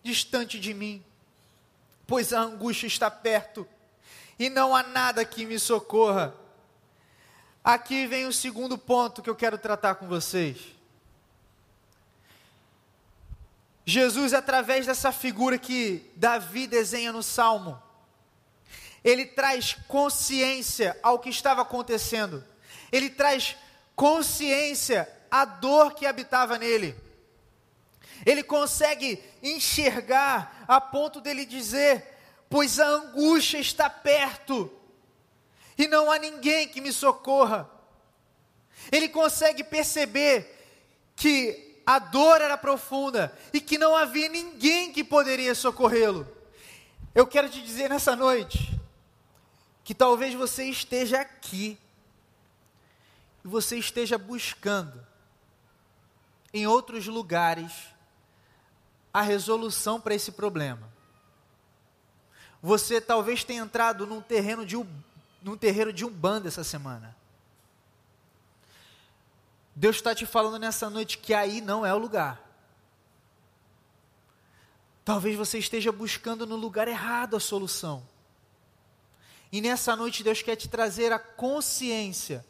distante 0.00 0.60
de 0.60 0.72
mim, 0.72 1.04
pois 2.06 2.32
a 2.32 2.42
angústia 2.42 2.86
está 2.86 3.10
perto 3.10 3.66
e 4.38 4.48
não 4.48 4.72
há 4.72 4.84
nada 4.84 5.24
que 5.24 5.44
me 5.44 5.58
socorra. 5.58 6.32
Aqui 7.64 8.06
vem 8.06 8.26
o 8.26 8.32
segundo 8.32 8.78
ponto 8.78 9.20
que 9.20 9.28
eu 9.28 9.34
quero 9.34 9.58
tratar 9.58 9.96
com 9.96 10.06
vocês. 10.06 10.79
Jesus, 13.84 14.34
através 14.34 14.86
dessa 14.86 15.10
figura 15.10 15.58
que 15.58 16.10
Davi 16.14 16.66
desenha 16.66 17.12
no 17.12 17.22
Salmo, 17.22 17.80
ele 19.02 19.24
traz 19.24 19.74
consciência 19.88 20.96
ao 21.02 21.18
que 21.18 21.30
estava 21.30 21.62
acontecendo, 21.62 22.44
ele 22.92 23.10
traz 23.10 23.56
consciência 23.96 25.08
à 25.30 25.44
dor 25.44 25.94
que 25.94 26.06
habitava 26.06 26.58
nele. 26.58 26.94
Ele 28.26 28.42
consegue 28.42 29.22
enxergar 29.42 30.64
a 30.68 30.80
ponto 30.80 31.20
dele 31.20 31.46
dizer: 31.46 32.04
Pois 32.48 32.78
a 32.78 32.86
angústia 32.86 33.58
está 33.58 33.88
perto, 33.88 34.70
e 35.78 35.86
não 35.86 36.10
há 36.10 36.18
ninguém 36.18 36.68
que 36.68 36.80
me 36.80 36.92
socorra. 36.92 37.70
Ele 38.92 39.08
consegue 39.08 39.64
perceber 39.64 40.58
que 41.16 41.69
a 41.86 41.98
dor 41.98 42.40
era 42.40 42.56
profunda 42.56 43.36
e 43.52 43.60
que 43.60 43.78
não 43.78 43.96
havia 43.96 44.28
ninguém 44.28 44.92
que 44.92 45.02
poderia 45.02 45.54
socorrê-lo. 45.54 46.26
Eu 47.14 47.26
quero 47.26 47.48
te 47.48 47.60
dizer 47.62 47.90
nessa 47.90 48.14
noite 48.14 48.78
que 49.82 49.94
talvez 49.94 50.34
você 50.34 50.64
esteja 50.64 51.20
aqui 51.20 51.78
e 53.44 53.48
você 53.48 53.76
esteja 53.76 54.16
buscando 54.16 55.04
em 56.52 56.66
outros 56.66 57.06
lugares 57.06 57.72
a 59.12 59.22
resolução 59.22 60.00
para 60.00 60.14
esse 60.14 60.32
problema. 60.32 60.88
Você 62.62 63.00
talvez 63.00 63.42
tenha 63.42 63.62
entrado 63.62 64.06
num 64.06 64.20
terreno 64.20 64.64
de 64.64 64.76
num 65.42 65.56
terreiro 65.56 65.92
de 65.92 66.04
umbanda 66.04 66.48
essa 66.48 66.62
semana. 66.62 67.16
Deus 69.80 69.96
está 69.96 70.14
te 70.14 70.26
falando 70.26 70.58
nessa 70.58 70.90
noite 70.90 71.16
que 71.16 71.32
aí 71.32 71.62
não 71.62 71.86
é 71.86 71.94
o 71.94 71.96
lugar. 71.96 72.38
Talvez 75.02 75.34
você 75.34 75.56
esteja 75.56 75.90
buscando 75.90 76.46
no 76.46 76.54
lugar 76.54 76.86
errado 76.86 77.34
a 77.34 77.40
solução. 77.40 78.06
E 79.50 79.58
nessa 79.62 79.96
noite 79.96 80.22
Deus 80.22 80.42
quer 80.42 80.54
te 80.54 80.68
trazer 80.68 81.14
a 81.14 81.18
consciência 81.18 82.44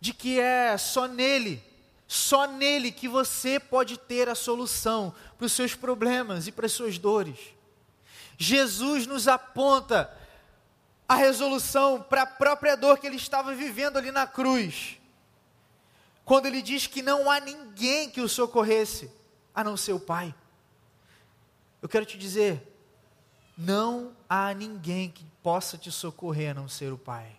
de 0.00 0.14
que 0.14 0.38
é 0.38 0.78
só 0.78 1.08
nele, 1.08 1.60
só 2.06 2.46
nele 2.46 2.92
que 2.92 3.08
você 3.08 3.58
pode 3.58 3.98
ter 3.98 4.28
a 4.28 4.36
solução 4.36 5.12
para 5.36 5.46
os 5.46 5.52
seus 5.52 5.74
problemas 5.74 6.46
e 6.46 6.52
para 6.52 6.66
as 6.66 6.72
suas 6.72 6.98
dores. 6.98 7.52
Jesus 8.38 9.08
nos 9.08 9.26
aponta 9.26 10.08
a 11.08 11.16
resolução 11.16 12.00
para 12.00 12.22
a 12.22 12.26
própria 12.26 12.76
dor 12.76 12.96
que 12.96 13.08
ele 13.08 13.16
estava 13.16 13.52
vivendo 13.56 13.96
ali 13.96 14.12
na 14.12 14.24
cruz 14.24 15.00
quando 16.24 16.46
ele 16.46 16.62
diz 16.62 16.86
que 16.86 17.02
não 17.02 17.30
há 17.30 17.38
ninguém 17.40 18.08
que 18.10 18.20
o 18.20 18.28
socorresse. 18.28 19.10
a 19.54 19.62
não 19.62 19.76
ser 19.76 19.92
o 19.92 20.00
Pai. 20.00 20.34
Eu 21.80 21.88
quero 21.88 22.04
te 22.04 22.18
dizer, 22.18 22.74
não 23.56 24.16
há 24.28 24.52
ninguém 24.52 25.08
que 25.08 25.24
possa 25.42 25.78
te 25.78 25.92
socorrer 25.92 26.50
a 26.50 26.54
não 26.54 26.68
ser 26.68 26.92
o 26.92 26.98
Pai. 26.98 27.36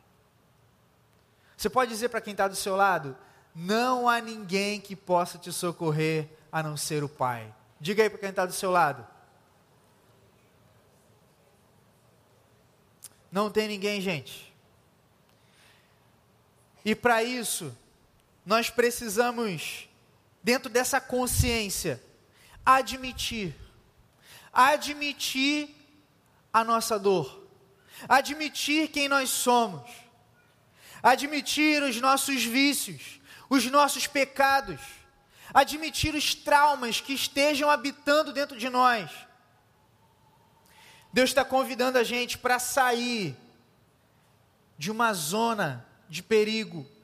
Você 1.57 1.69
pode 1.69 1.91
dizer 1.91 2.09
para 2.09 2.21
quem 2.21 2.31
está 2.31 2.47
do 2.47 2.55
seu 2.55 2.75
lado: 2.75 3.17
não 3.53 4.07
há 4.07 4.21
ninguém 4.21 4.79
que 4.79 4.95
possa 4.95 5.37
te 5.37 5.51
socorrer 5.51 6.29
a 6.51 6.63
não 6.63 6.77
ser 6.77 7.03
o 7.03 7.09
Pai. 7.09 7.53
Diga 7.79 8.03
aí 8.03 8.09
para 8.09 8.19
quem 8.19 8.29
está 8.29 8.45
do 8.45 8.53
seu 8.53 8.71
lado. 8.71 9.05
Não 13.31 13.49
tem 13.49 13.67
ninguém, 13.67 13.99
gente. 13.99 14.53
E 16.85 16.95
para 16.95 17.23
isso, 17.23 17.75
nós 18.45 18.69
precisamos, 18.69 19.89
dentro 20.43 20.69
dessa 20.69 21.01
consciência, 21.01 22.01
admitir, 22.63 23.55
admitir 24.53 25.75
a 26.53 26.63
nossa 26.63 26.99
dor, 26.99 27.49
admitir 28.07 28.89
quem 28.89 29.09
nós 29.09 29.31
somos, 29.31 29.89
admitir 31.01 31.81
os 31.81 31.99
nossos 31.99 32.43
vícios, 32.43 33.19
os 33.49 33.65
nossos 33.65 34.05
pecados, 34.05 34.79
admitir 35.51 36.13
os 36.13 36.35
traumas 36.35 37.01
que 37.01 37.13
estejam 37.13 37.69
habitando 37.69 38.31
dentro 38.31 38.57
de 38.57 38.69
nós. 38.69 39.09
Deus 41.11 41.31
está 41.31 41.43
convidando 41.43 41.97
a 41.97 42.03
gente 42.03 42.37
para 42.37 42.59
sair 42.59 43.35
de 44.77 44.91
uma 44.91 45.13
zona 45.13 45.85
de 46.09 46.21
perigo 46.21 46.94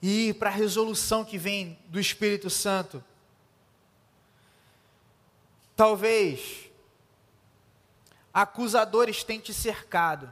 e 0.00 0.28
ir 0.28 0.34
para 0.34 0.50
a 0.50 0.52
resolução 0.52 1.24
que 1.24 1.38
vem 1.38 1.78
do 1.88 1.98
Espírito 1.98 2.50
Santo. 2.50 3.02
Talvez 5.74 6.70
acusadores 8.32 9.24
têm 9.24 9.40
te 9.40 9.52
cercado, 9.52 10.30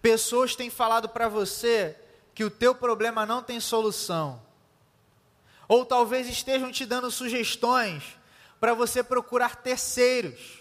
pessoas 0.00 0.54
têm 0.54 0.70
falado 0.70 1.08
para 1.08 1.28
você 1.28 1.96
que 2.34 2.44
o 2.44 2.50
teu 2.50 2.74
problema 2.74 3.26
não 3.26 3.42
tem 3.42 3.58
solução, 3.60 4.40
ou 5.66 5.84
talvez 5.84 6.28
estejam 6.28 6.70
te 6.70 6.86
dando 6.86 7.10
sugestões 7.10 8.16
para 8.60 8.74
você 8.74 9.02
procurar 9.02 9.56
terceiros. 9.56 10.60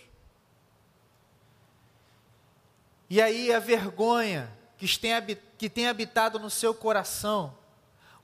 E 3.10 3.22
aí 3.22 3.54
a 3.54 3.60
vergonha 3.60 4.52
que 4.78 5.70
tem 5.70 5.88
habitado 5.88 6.40
no 6.40 6.50
seu 6.50 6.74
coração, 6.74 7.58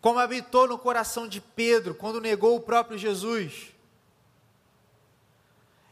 como 0.03 0.19
habitou 0.19 0.67
no 0.67 0.77
coração 0.77 1.29
de 1.29 1.39
Pedro 1.39 1.95
quando 1.95 2.19
negou 2.19 2.57
o 2.57 2.59
próprio 2.59 2.97
Jesus, 2.97 3.71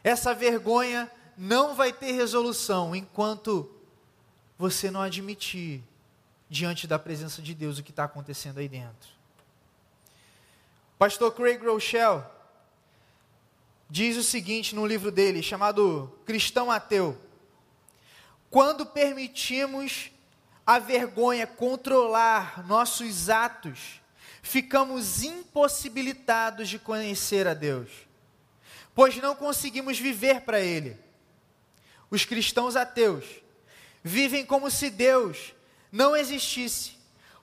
essa 0.04 0.34
vergonha 0.34 1.10
não 1.34 1.74
vai 1.74 1.94
ter 1.94 2.12
resolução 2.12 2.94
enquanto 2.94 3.74
você 4.58 4.90
não 4.90 5.00
admitir 5.00 5.82
diante 6.50 6.86
da 6.86 6.98
presença 6.98 7.40
de 7.40 7.54
Deus 7.54 7.78
o 7.78 7.82
que 7.82 7.88
está 7.88 8.04
acontecendo 8.04 8.58
aí 8.58 8.68
dentro. 8.68 9.08
Pastor 10.98 11.32
Craig 11.32 11.64
Rochelle 11.64 12.22
diz 13.88 14.18
o 14.18 14.22
seguinte 14.22 14.74
no 14.74 14.84
livro 14.84 15.10
dele, 15.10 15.42
chamado 15.42 16.12
Cristão 16.26 16.70
Ateu: 16.70 17.18
Quando 18.50 18.84
permitimos 18.84 20.10
a 20.66 20.78
vergonha 20.78 21.46
controlar 21.46 22.62
nossos 22.66 23.30
atos, 23.30 24.01
ficamos 24.42 25.22
impossibilitados 25.22 26.68
de 26.68 26.78
conhecer 26.78 27.46
a 27.46 27.54
Deus, 27.54 27.88
pois 28.94 29.16
não 29.16 29.34
conseguimos 29.34 29.98
viver 29.98 30.42
para 30.42 30.60
Ele 30.60 30.98
os 32.12 32.26
cristãos 32.26 32.76
ateus, 32.76 33.24
vivem 34.04 34.44
como 34.44 34.70
se 34.70 34.90
Deus 34.90 35.54
não 35.90 36.14
existisse, 36.14 36.98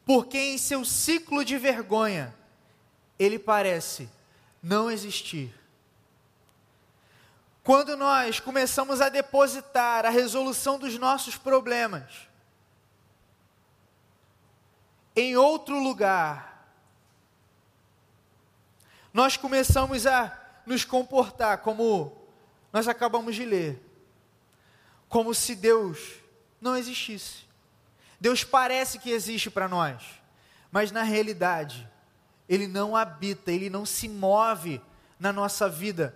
porque 0.05 0.37
em 0.37 0.59
seu 0.59 0.85
ciclo 0.85 1.43
de 1.43 1.57
vergonha, 1.57 2.35
ele 3.17 3.39
parece 3.39 4.07
não 4.61 4.91
existir. 4.91 5.51
Quando 7.63 7.97
nós 7.97 8.39
começamos 8.39 9.01
a 9.01 9.09
depositar 9.09 10.05
a 10.05 10.09
resolução 10.09 10.77
dos 10.77 10.97
nossos 10.99 11.35
problemas 11.35 12.27
em 15.15 15.35
outro 15.35 15.79
lugar, 15.79 16.48
nós 19.13 19.37
começamos 19.37 20.05
a 20.05 20.37
nos 20.65 20.85
comportar 20.85 21.59
como 21.59 22.15
nós 22.71 22.87
acabamos 22.87 23.35
de 23.35 23.45
ler 23.45 23.89
como 25.09 25.33
se 25.33 25.55
Deus 25.55 25.97
não 26.61 26.77
existisse. 26.77 27.49
Deus 28.21 28.43
parece 28.43 28.99
que 28.99 29.09
existe 29.09 29.49
para 29.49 29.67
nós, 29.67 30.03
mas 30.71 30.91
na 30.91 31.01
realidade, 31.01 31.89
Ele 32.47 32.67
não 32.67 32.95
habita, 32.95 33.51
Ele 33.51 33.69
não 33.69 33.85
se 33.85 34.07
move 34.07 34.79
na 35.19 35.33
nossa 35.33 35.67
vida 35.67 36.15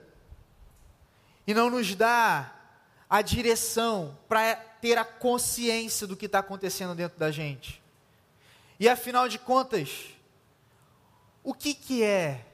e 1.48 1.54
não 1.54 1.70
nos 1.70 1.96
dá 1.96 2.54
a 3.10 3.22
direção 3.22 4.18
para 4.28 4.56
ter 4.56 4.98
a 4.98 5.04
consciência 5.04 6.06
do 6.06 6.16
que 6.16 6.28
está 6.28 6.40
acontecendo 6.40 6.94
dentro 6.94 7.18
da 7.18 7.32
gente. 7.32 7.82
E 8.80 8.88
afinal 8.88 9.28
de 9.28 9.40
contas, 9.40 10.10
o 11.44 11.54
que, 11.54 11.74
que 11.74 12.04
é? 12.04 12.46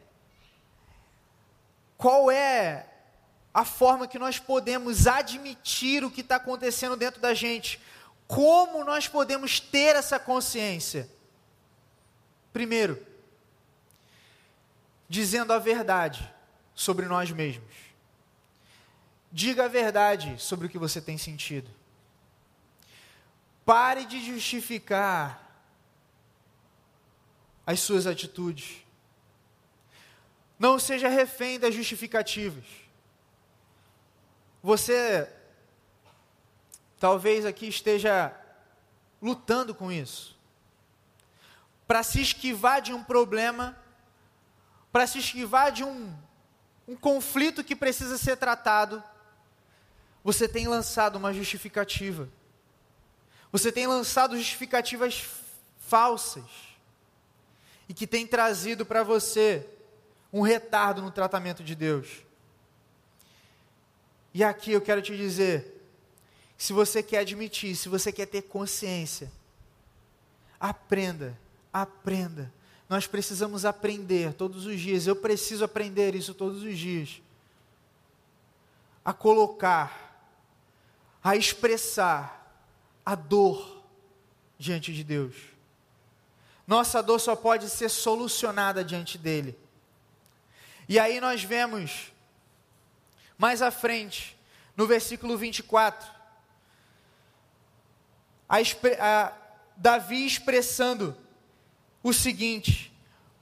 Qual 1.99 2.31
é 2.31 2.89
a 3.53 3.65
forma 3.65 4.07
que 4.07 4.19
nós 4.19 4.39
podemos 4.39 5.07
admitir 5.07 6.03
o 6.03 6.11
que 6.11 6.21
está 6.21 6.35
acontecendo 6.37 6.95
dentro 6.95 7.19
da 7.19 7.33
gente. 7.33 7.79
Como 8.27 8.83
nós 8.85 9.07
podemos 9.07 9.59
ter 9.59 9.95
essa 9.95 10.19
consciência? 10.19 11.09
Primeiro, 12.53 13.05
dizendo 15.07 15.51
a 15.51 15.59
verdade 15.59 16.31
sobre 16.75 17.05
nós 17.07 17.31
mesmos. 17.31 17.73
Diga 19.31 19.65
a 19.65 19.67
verdade 19.67 20.41
sobre 20.41 20.67
o 20.67 20.69
que 20.69 20.77
você 20.77 21.01
tem 21.01 21.17
sentido. 21.17 21.69
Pare 23.65 24.05
de 24.05 24.25
justificar 24.25 25.47
as 27.65 27.79
suas 27.79 28.07
atitudes. 28.07 28.77
Não 30.59 30.77
seja 30.77 31.07
refém 31.07 31.57
das 31.57 31.73
justificativas. 31.73 32.65
Você 34.61 35.33
talvez 36.99 37.45
aqui 37.45 37.67
esteja 37.67 38.35
lutando 39.21 39.73
com 39.73 39.89
isso. 39.89 40.37
Para 41.87 42.03
se 42.03 42.21
esquivar 42.21 42.81
de 42.81 42.93
um 42.93 43.01
problema, 43.01 43.77
para 44.91 45.07
se 45.07 45.19
esquivar 45.19 45.71
de 45.71 45.83
um, 45.83 46.13
um 46.85 46.95
conflito 46.95 47.63
que 47.63 47.75
precisa 47.75 48.17
ser 48.17 48.35
tratado, 48.35 49.01
você 50.21 50.47
tem 50.47 50.67
lançado 50.67 51.15
uma 51.15 51.33
justificativa. 51.33 52.27
Você 53.51 53.71
tem 53.71 53.87
lançado 53.87 54.37
justificativas 54.37 55.25
falsas 55.79 56.43
e 57.87 57.93
que 57.93 58.05
tem 58.05 58.27
trazido 58.27 58.85
para 58.85 59.03
você 59.03 59.67
um 60.31 60.41
retardo 60.41 61.01
no 61.01 61.11
tratamento 61.11 61.63
de 61.63 61.75
Deus. 61.75 62.07
E 64.33 64.43
aqui 64.43 64.71
eu 64.71 64.81
quero 64.81 65.01
te 65.01 65.15
dizer: 65.15 65.83
se 66.57 66.73
você 66.73 67.01
quer 67.01 67.19
admitir, 67.19 67.75
se 67.75 67.89
você 67.89 68.11
quer 68.11 68.27
ter 68.27 68.43
consciência, 68.43 69.31
aprenda, 70.59 71.37
aprenda. 71.73 72.51
Nós 72.87 73.05
precisamos 73.05 73.65
aprender 73.65 74.33
todos 74.33 74.65
os 74.65 74.79
dias. 74.79 75.05
Eu 75.05 75.15
preciso 75.15 75.63
aprender 75.63 76.15
isso 76.15 76.33
todos 76.33 76.63
os 76.63 76.77
dias. 76.77 77.21
A 79.05 79.13
colocar, 79.13 80.27
a 81.23 81.35
expressar 81.35 82.65
a 83.05 83.15
dor 83.15 83.83
diante 84.57 84.93
de 84.93 85.03
Deus. 85.03 85.35
Nossa 86.67 87.01
dor 87.01 87.19
só 87.19 87.35
pode 87.35 87.69
ser 87.69 87.89
solucionada 87.89 88.83
diante 88.83 89.17
dele. 89.17 89.57
E 90.89 90.97
aí 90.97 91.21
nós 91.21 91.43
vemos 91.43 92.11
mais 93.37 93.61
à 93.61 93.69
frente, 93.69 94.35
no 94.75 94.87
versículo 94.87 95.37
24, 95.37 96.09
a, 98.49 98.57
a, 98.99 99.33
Davi 99.77 100.25
expressando 100.25 101.15
o 102.01 102.11
seguinte: 102.11 102.91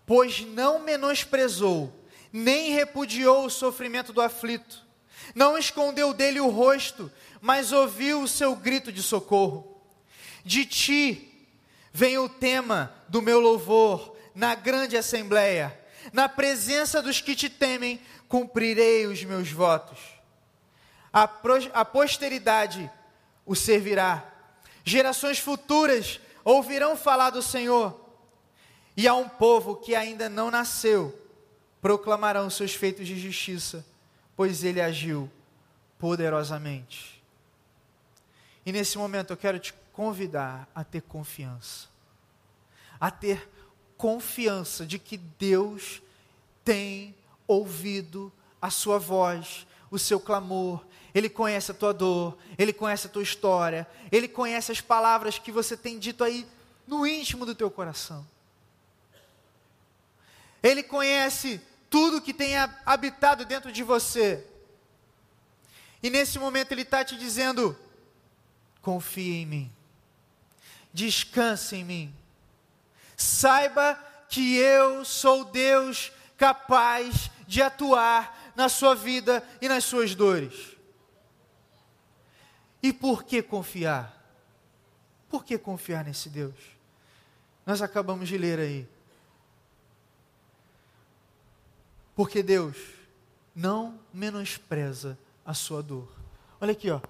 Pois 0.06 0.42
não 0.42 0.80
menosprezou, 0.80 1.98
nem 2.34 2.74
repudiou 2.74 3.46
o 3.46 3.50
sofrimento 3.50 4.12
do 4.12 4.20
aflito, 4.20 4.86
não 5.34 5.58
escondeu 5.58 6.14
dele 6.14 6.42
o 6.42 6.50
rosto, 6.50 7.10
mas 7.40 7.72
ouviu 7.72 8.22
o 8.22 8.28
seu 8.28 8.58
grito 8.58 8.92
de 8.92 9.02
socorro. 9.02 9.82
De 10.44 10.66
ti 10.66 11.48
vem 11.94 12.18
o 12.18 12.28
tema 12.28 12.94
do 13.08 13.22
meu 13.22 13.40
louvor 13.40 14.18
na 14.36 14.54
grande 14.54 14.98
assembleia 14.98 15.87
na 16.14 16.28
presença 16.30 17.02
dos 17.02 17.22
que 17.22 17.36
te 17.36 17.50
temem, 17.50 18.02
cumprirei 18.28 19.06
os 19.08 19.24
meus 19.24 19.52
votos. 19.52 20.00
A, 21.12 21.30
a 21.74 21.86
posteridade 21.86 22.90
o 23.46 23.56
servirá, 23.56 24.24
gerações 24.84 25.40
futuras 25.40 26.20
ouvirão 26.44 26.98
falar 26.98 27.30
do 27.30 27.42
Senhor, 27.42 28.00
e 28.96 29.08
a 29.08 29.14
um 29.14 29.30
povo 29.30 29.76
que 29.76 29.96
ainda 29.96 30.28
não 30.28 30.52
nasceu, 30.52 31.18
proclamarão 31.82 32.50
seus 32.50 32.74
feitos 32.74 33.08
de 33.08 33.18
justiça, 33.18 33.86
pois 34.36 34.64
ele 34.64 34.82
agiu 34.82 35.32
poderosamente. 35.98 37.24
E 38.66 38.72
nesse 38.72 38.98
momento 38.98 39.32
eu 39.32 39.38
quero 39.38 39.60
te 39.60 39.74
convidar 39.94 40.68
a 40.76 40.84
ter 40.84 41.02
confiança, 41.02 41.88
a 43.00 43.10
ter 43.10 43.50
confiança 43.98 44.86
de 44.86 45.00
que 45.00 45.18
Deus 45.18 46.02
tem 46.64 47.16
ouvido 47.48 48.32
a 48.62 48.70
sua 48.70 49.00
voz, 49.00 49.66
o 49.90 49.98
seu 49.98 50.20
clamor, 50.20 50.86
Ele 51.14 51.30
conhece 51.30 51.72
a 51.72 51.74
tua 51.74 51.94
dor, 51.94 52.38
Ele 52.58 52.74
conhece 52.74 53.08
a 53.08 53.10
tua 53.10 53.24
história, 53.24 53.88
Ele 54.12 54.28
conhece 54.28 54.72
as 54.72 54.82
palavras 54.82 55.40
que 55.40 55.52
você 55.52 55.76
tem 55.76 55.98
dito 55.98 56.24
aí 56.24 56.46
no 56.86 57.06
íntimo 57.08 57.46
do 57.46 57.56
teu 57.56 57.72
coração. 57.72 58.26
Ele 60.62 60.84
conhece 60.84 61.62
tudo 61.90 62.22
que 62.22 62.34
tem 62.34 62.56
habitado 62.86 63.46
dentro 63.46 63.72
de 63.72 63.84
você. 63.84 64.46
E 66.02 66.10
nesse 66.10 66.38
momento 66.38 66.72
Ele 66.72 66.82
está 66.82 67.04
te 67.04 67.18
dizendo: 67.18 67.78
confie 68.82 69.42
em 69.42 69.46
mim, 69.46 69.72
descanse 70.94 71.76
em 71.76 71.84
mim, 71.84 72.16
saiba 73.18 74.00
que 74.30 74.58
eu 74.58 75.04
sou 75.04 75.44
Deus 75.44 76.12
capaz 76.38 77.32
de 77.48 77.62
atuar 77.62 78.54
na 78.56 78.70
sua 78.70 78.94
vida 78.94 79.44
e 79.60 79.68
nas 79.68 79.84
suas 79.84 80.14
dores. 80.14 80.78
E 82.82 82.94
por 82.94 83.24
que 83.24 83.42
confiar? 83.42 84.14
Por 85.30 85.44
que 85.44 85.58
confiar 85.58 86.06
nesse 86.06 86.30
Deus? 86.30 86.56
Nós 87.66 87.82
acabamos 87.82 88.30
de 88.30 88.38
ler 88.38 88.60
aí. 88.60 88.88
Porque 92.16 92.42
Deus 92.42 92.78
não 93.56 94.00
menospreza 94.14 95.18
a 95.46 95.54
sua 95.54 95.82
dor. 95.82 96.08
Olha 96.62 96.72
aqui, 96.72 96.90
ó. 96.90 97.02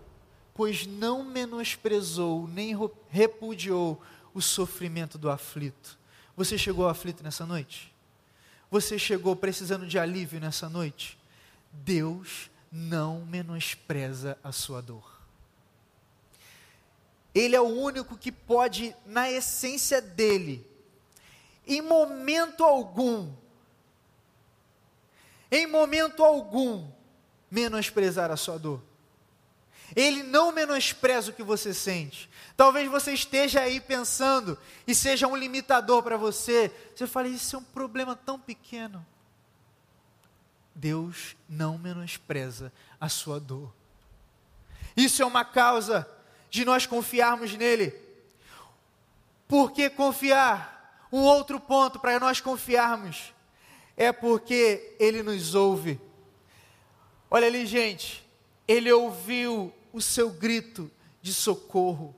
Pois 0.53 0.87
não 0.87 1.23
menosprezou 1.23 2.47
nem 2.47 2.75
repudiou 3.09 4.01
o 4.33 4.41
sofrimento 4.41 5.17
do 5.17 5.29
aflito. 5.29 5.96
Você 6.37 6.55
chegou 6.55 6.87
aflito 6.87 7.23
nessa 7.23 7.47
noite? 7.47 7.91
Você 8.69 8.99
chegou 8.99 9.35
precisando 9.35 9.87
de 9.87 9.97
alívio 9.97 10.39
nessa 10.39 10.69
noite? 10.69 11.17
Deus 11.73 12.51
não 12.71 13.25
menospreza 13.25 14.37
a 14.43 14.51
sua 14.51 14.79
dor. 14.79 15.19
Ele 17.33 17.55
é 17.55 17.61
o 17.61 17.65
único 17.67 18.15
que 18.15 18.31
pode, 18.31 18.95
na 19.03 19.31
essência 19.31 19.99
dele, 19.99 20.65
em 21.65 21.81
momento 21.81 22.63
algum, 22.63 23.33
em 25.49 25.65
momento 25.65 26.23
algum, 26.23 26.87
menosprezar 27.49 28.29
a 28.29 28.37
sua 28.37 28.59
dor. 28.59 28.81
Ele 29.95 30.23
não 30.23 30.51
menospreza 30.51 31.31
o 31.31 31.33
que 31.33 31.43
você 31.43 31.73
sente. 31.73 32.29
Talvez 32.55 32.89
você 32.89 33.13
esteja 33.13 33.61
aí 33.61 33.79
pensando 33.79 34.57
e 34.85 34.93
seja 34.93 35.27
um 35.27 35.35
limitador 35.35 36.03
para 36.03 36.17
você. 36.17 36.71
Você 36.95 37.07
fala, 37.07 37.27
isso 37.27 37.55
é 37.55 37.59
um 37.59 37.63
problema 37.63 38.15
tão 38.15 38.39
pequeno. 38.39 39.05
Deus 40.75 41.35
não 41.47 41.77
menospreza 41.77 42.71
a 42.99 43.09
sua 43.09 43.39
dor. 43.39 43.73
Isso 44.95 45.21
é 45.21 45.25
uma 45.25 45.45
causa 45.45 46.07
de 46.49 46.65
nós 46.65 46.85
confiarmos 46.85 47.55
nele. 47.55 47.93
Por 49.47 49.71
que 49.71 49.89
confiar? 49.89 51.07
Um 51.11 51.21
outro 51.21 51.59
ponto 51.59 51.99
para 51.99 52.19
nós 52.19 52.41
confiarmos 52.41 53.33
é 53.95 54.11
porque 54.11 54.95
Ele 54.99 55.23
nos 55.23 55.55
ouve. 55.55 55.99
Olha 57.29 57.47
ali, 57.47 57.65
gente, 57.65 58.26
Ele 58.67 58.91
ouviu 58.91 59.73
o 59.93 60.01
seu 60.01 60.29
grito 60.29 60.91
de 61.21 61.33
socorro. 61.33 62.15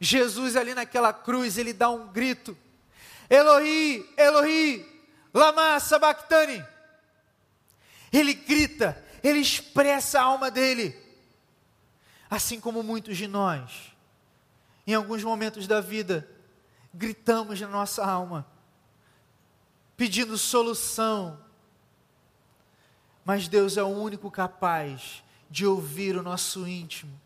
Jesus 0.00 0.56
ali 0.56 0.74
naquela 0.74 1.12
cruz, 1.12 1.58
ele 1.58 1.72
dá 1.72 1.90
um 1.90 2.08
grito: 2.08 2.56
Elohi, 3.28 4.08
Elohi, 4.16 4.86
lama 5.32 5.78
sabachthani. 5.80 6.64
Ele 8.12 8.34
grita, 8.34 9.02
ele 9.22 9.40
expressa 9.40 10.20
a 10.20 10.24
alma 10.24 10.50
dele. 10.50 10.96
Assim 12.30 12.60
como 12.60 12.82
muitos 12.82 13.16
de 13.16 13.26
nós, 13.26 13.92
em 14.86 14.94
alguns 14.94 15.22
momentos 15.22 15.66
da 15.66 15.80
vida, 15.80 16.28
gritamos 16.92 17.60
na 17.60 17.68
nossa 17.68 18.04
alma, 18.04 18.46
pedindo 19.96 20.38
solução. 20.38 21.43
Mas 23.24 23.48
Deus 23.48 23.76
é 23.76 23.82
o 23.82 23.88
único 23.88 24.30
capaz 24.30 25.22
de 25.48 25.64
ouvir 25.64 26.16
o 26.16 26.22
nosso 26.22 26.66
íntimo. 26.66 27.20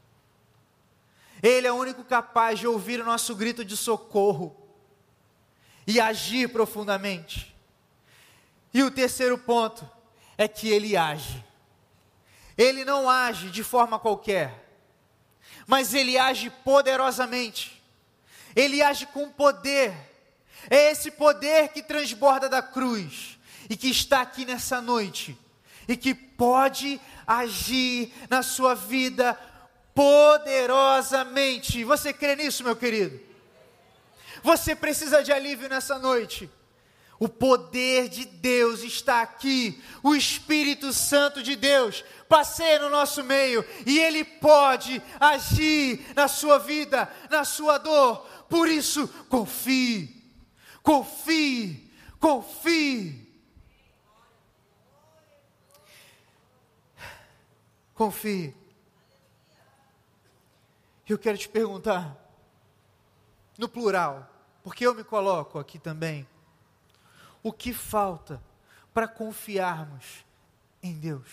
Ele 1.43 1.67
é 1.67 1.73
o 1.73 1.77
único 1.77 2.05
capaz 2.05 2.59
de 2.59 2.67
ouvir 2.67 3.01
o 3.01 3.05
nosso 3.05 3.35
grito 3.35 3.65
de 3.65 3.77
socorro 3.77 4.57
e 5.87 6.01
agir 6.01 6.49
profundamente. 6.51 7.55
E 8.73 8.83
o 8.83 8.91
terceiro 8.91 9.39
ponto 9.39 9.89
é 10.37 10.47
que 10.47 10.69
ele 10.69 10.97
age. 10.97 11.45
Ele 12.57 12.85
não 12.85 13.09
age 13.09 13.51
de 13.51 13.63
forma 13.63 13.99
qualquer, 13.99 14.69
mas 15.67 15.95
ele 15.95 16.19
age 16.19 16.51
poderosamente. 16.65 17.83
Ele 18.55 18.83
age 18.83 19.07
com 19.07 19.31
poder. 19.31 19.95
É 20.69 20.91
esse 20.91 21.11
poder 21.11 21.69
que 21.69 21.83
transborda 21.83 22.49
da 22.49 22.61
cruz 22.61 23.39
e 23.71 23.77
que 23.77 23.89
está 23.89 24.21
aqui 24.21 24.45
nessa 24.45 24.81
noite 24.81 25.39
e 25.89 25.97
que 25.97 26.15
pode 26.15 27.01
agir 27.27 28.13
na 28.29 28.43
sua 28.43 28.75
vida 28.75 29.35
poderosamente. 29.95 31.83
Você 31.83 32.13
crê 32.13 32.37
nisso, 32.37 32.63
meu 32.63 32.77
querido? 32.77 33.19
Você 34.43 34.77
precisa 34.77 35.23
de 35.25 35.33
alívio 35.33 35.69
nessa 35.69 35.99
noite. 35.99 36.49
O 37.19 37.29
poder 37.29 38.09
de 38.09 38.25
Deus 38.25 38.85
está 38.85 39.23
aqui, 39.23 39.83
o 40.05 40.15
Espírito 40.15 40.93
Santo 40.93 41.43
de 41.43 41.57
Deus 41.57 42.05
passeia 42.29 42.79
no 42.79 42.89
nosso 42.89 43.25
meio 43.25 43.65
e 43.85 43.99
ele 43.99 44.23
pode 44.23 45.03
agir 45.19 46.07
na 46.15 46.29
sua 46.29 46.59
vida, 46.59 47.11
na 47.29 47.45
sua 47.45 47.77
dor. 47.79 48.19
Por 48.49 48.69
isso, 48.69 49.09
confie, 49.29 50.15
confie, 50.81 51.91
confie. 52.21 53.28
Confie. 57.99 58.55
Eu 61.09 61.19
quero 61.19 61.37
te 61.37 61.49
perguntar, 61.49 62.17
no 63.59 63.69
plural, 63.69 64.33
porque 64.63 64.87
eu 64.87 64.95
me 64.95 65.03
coloco 65.03 65.59
aqui 65.59 65.81
também, 65.81 66.25
o 67.43 67.53
que 67.53 67.75
falta 67.75 68.41
para 68.95 69.09
confiarmos 69.09 70.25
em 70.81 70.95
Deus? 70.97 71.29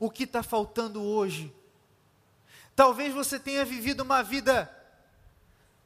O 0.00 0.10
que 0.10 0.24
está 0.24 0.42
faltando 0.42 1.00
hoje? 1.00 1.54
Talvez 2.74 3.14
você 3.14 3.38
tenha 3.38 3.64
vivido 3.64 4.00
uma 4.00 4.20
vida 4.24 4.68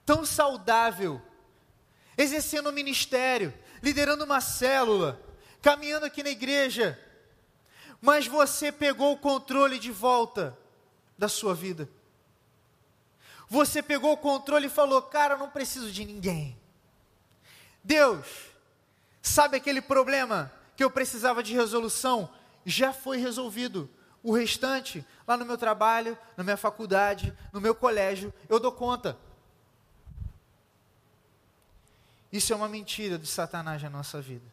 tão 0.06 0.24
saudável, 0.24 1.20
exercendo 2.16 2.70
um 2.70 2.72
ministério, 2.72 3.52
liderando 3.82 4.24
uma 4.24 4.40
célula, 4.40 5.20
caminhando 5.60 6.06
aqui 6.06 6.22
na 6.22 6.30
igreja, 6.30 6.98
mas 8.03 8.26
você 8.26 8.72
pegou 8.72 9.12
o 9.12 9.16
controle 9.16 9.78
de 9.78 9.92
volta 9.92 10.59
da 11.16 11.28
sua 11.28 11.55
vida. 11.55 11.88
Você 13.48 13.80
pegou 13.80 14.12
o 14.12 14.16
controle 14.16 14.66
e 14.66 14.70
falou: 14.70 15.00
Cara, 15.03 15.34
eu 15.34 15.38
não 15.38 15.48
preciso 15.48 15.92
de 15.92 16.05
ninguém. 16.05 16.59
Deus, 17.84 18.26
sabe 19.22 19.57
aquele 19.57 19.80
problema 19.80 20.53
que 20.76 20.82
eu 20.82 20.90
precisava 20.90 21.44
de 21.44 21.55
resolução? 21.55 22.28
Já 22.66 22.92
foi 22.92 23.18
resolvido. 23.18 23.88
O 24.20 24.32
restante, 24.32 25.07
lá 25.26 25.36
no 25.36 25.44
meu 25.44 25.57
trabalho, 25.57 26.18
na 26.36 26.42
minha 26.42 26.57
faculdade, 26.57 27.36
no 27.53 27.61
meu 27.61 27.74
colégio, 27.74 28.34
eu 28.48 28.59
dou 28.59 28.72
conta. 28.72 29.16
Isso 32.32 32.53
é 32.53 32.57
uma 32.57 32.68
mentira 32.68 33.16
de 33.18 33.26
Satanás 33.28 33.80
na 33.80 33.90
nossa 33.90 34.20
vida. 34.20 34.51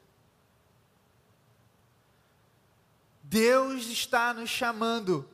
Deus 3.29 3.85
está 3.85 4.33
nos 4.33 4.49
chamando 4.49 5.29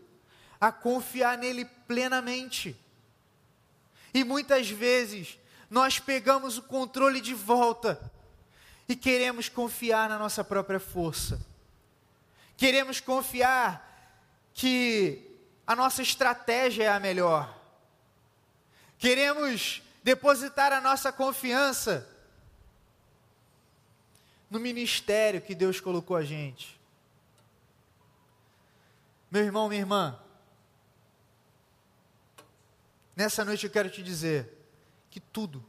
a 0.59 0.69
confiar 0.69 1.37
nele 1.37 1.63
plenamente. 1.63 2.75
E 4.13 4.21
muitas 4.21 4.69
vezes 4.69 5.39
nós 5.69 5.97
pegamos 5.97 6.57
o 6.57 6.63
controle 6.63 7.21
de 7.21 7.33
volta 7.33 8.11
e 8.85 8.97
queremos 8.97 9.47
confiar 9.47 10.09
na 10.09 10.19
nossa 10.19 10.43
própria 10.43 10.79
força. 10.79 11.39
Queremos 12.57 12.99
confiar 12.99 13.81
que 14.53 15.31
a 15.65 15.73
nossa 15.73 16.01
estratégia 16.01 16.83
é 16.83 16.89
a 16.89 16.99
melhor. 16.99 17.57
Queremos 18.97 19.81
depositar 20.03 20.73
a 20.73 20.81
nossa 20.81 21.13
confiança 21.13 22.05
no 24.49 24.59
ministério 24.59 25.41
que 25.41 25.55
Deus 25.55 25.79
colocou 25.79 26.17
a 26.17 26.23
gente. 26.25 26.74
Meu 29.35 29.43
irmão, 29.43 29.67
minha 29.67 29.81
irmã, 29.81 30.17
nessa 33.13 33.43
noite 33.43 33.65
eu 33.65 33.69
quero 33.69 33.89
te 33.89 34.01
dizer 34.01 34.49
que 35.11 35.19
tudo, 35.19 35.61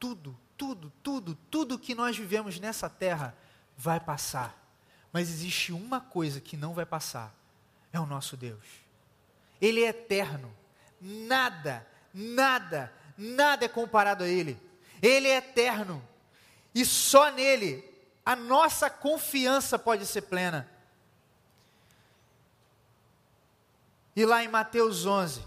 tudo, 0.00 0.34
tudo, 0.56 0.90
tudo, 1.02 1.34
tudo 1.50 1.78
que 1.78 1.94
nós 1.94 2.16
vivemos 2.16 2.58
nessa 2.58 2.88
terra 2.88 3.36
vai 3.76 4.00
passar. 4.00 4.56
Mas 5.12 5.28
existe 5.28 5.74
uma 5.74 6.00
coisa 6.00 6.40
que 6.40 6.56
não 6.56 6.72
vai 6.72 6.86
passar: 6.86 7.34
é 7.92 8.00
o 8.00 8.06
nosso 8.06 8.34
Deus. 8.34 8.64
Ele 9.60 9.84
é 9.84 9.88
eterno. 9.88 10.50
Nada, 10.98 11.86
nada, 12.14 12.90
nada 13.18 13.66
é 13.66 13.68
comparado 13.68 14.24
a 14.24 14.26
Ele. 14.26 14.58
Ele 15.02 15.28
é 15.28 15.36
eterno. 15.36 16.02
E 16.74 16.82
só 16.86 17.30
nele 17.30 17.84
a 18.24 18.34
nossa 18.34 18.88
confiança 18.88 19.78
pode 19.78 20.06
ser 20.06 20.22
plena. 20.22 20.71
E 24.14 24.26
lá 24.26 24.44
em 24.44 24.48
Mateus 24.48 25.06
11, 25.06 25.42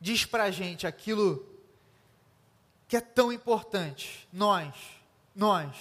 diz 0.00 0.24
para 0.24 0.44
a 0.44 0.50
gente 0.50 0.86
aquilo 0.86 1.46
que 2.86 2.96
é 2.96 3.00
tão 3.00 3.32
importante. 3.32 4.28
Nós, 4.32 4.74
nós, 5.34 5.74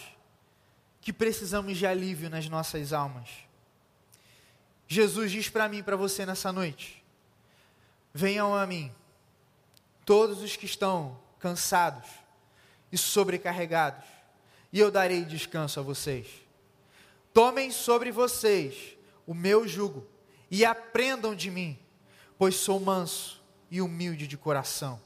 que 1.02 1.12
precisamos 1.12 1.78
de 1.78 1.86
alívio 1.86 2.30
nas 2.30 2.48
nossas 2.48 2.94
almas. 2.94 3.30
Jesus 4.88 5.32
diz 5.32 5.50
para 5.50 5.68
mim 5.68 5.84
para 5.84 5.98
você 5.98 6.26
nessa 6.26 6.52
noite: 6.52 7.04
Venham 8.14 8.56
a 8.56 8.66
mim, 8.66 8.92
todos 10.06 10.42
os 10.42 10.56
que 10.56 10.66
estão 10.66 11.20
cansados 11.38 12.08
e 12.92 12.98
sobrecarregados, 12.98 14.06
e 14.72 14.80
eu 14.80 14.90
darei 14.90 15.26
descanso 15.26 15.80
a 15.80 15.84
vocês. 15.84 16.28
Tomem 17.34 17.72
sobre 17.72 18.12
vocês 18.12 18.98
o 19.28 19.34
meu 19.34 19.68
jugo 19.68 20.08
e 20.50 20.66
aprendam 20.66 21.36
de 21.36 21.52
mim, 21.52 21.78
pois 22.38 22.56
sou 22.56 22.80
manso 22.80 23.42
e 23.70 23.82
humilde 23.82 24.28
de 24.28 24.38
coração, 24.38 25.00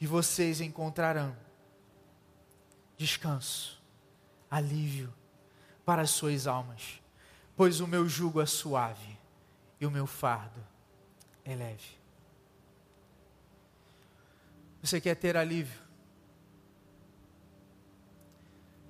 e 0.00 0.06
vocês 0.06 0.60
encontrarão 0.60 1.36
descanso, 2.96 3.80
alívio 4.50 5.12
para 5.84 6.02
as 6.02 6.10
suas 6.10 6.46
almas, 6.46 7.00
pois 7.56 7.80
o 7.80 7.86
meu 7.86 8.08
jugo 8.08 8.40
é 8.40 8.46
suave 8.46 9.18
e 9.80 9.86
o 9.86 9.90
meu 9.90 10.06
fardo 10.06 10.64
é 11.44 11.54
leve. 11.54 11.98
Você 14.82 15.00
quer 15.00 15.14
ter 15.14 15.36
alívio? 15.36 15.82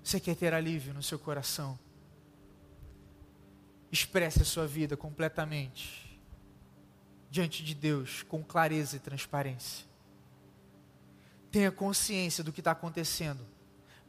Você 0.03 0.21
quer 0.21 0.35
ter 0.35 0.53
alívio 0.53 0.93
no 0.93 1.03
seu 1.03 1.19
coração? 1.19 1.79
Expresse 3.95 4.43
a 4.43 4.45
sua 4.45 4.67
vida 4.67 4.97
completamente 4.97 6.21
diante 7.31 7.63
de 7.63 7.77
Deus 7.77 8.25
com 8.25 8.43
clareza 8.43 8.97
e 8.97 8.99
transparência. 8.99 9.87
Tenha 11.49 11.71
consciência 11.71 12.43
do 12.43 12.53
que 12.53 12.61
está 12.61 12.73
acontecendo. 12.73 13.47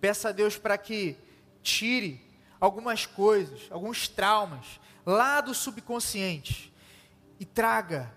Peça 0.02 0.30
a 0.30 0.32
Deus 0.32 0.58
para 0.58 0.76
que 0.76 1.16
tire 1.62 2.20
algumas 2.60 3.06
coisas, 3.06 3.68
alguns 3.70 4.08
traumas 4.08 4.80
lá 5.06 5.40
do 5.40 5.54
subconsciente 5.54 6.74
e 7.40 7.46
traga 7.46 8.12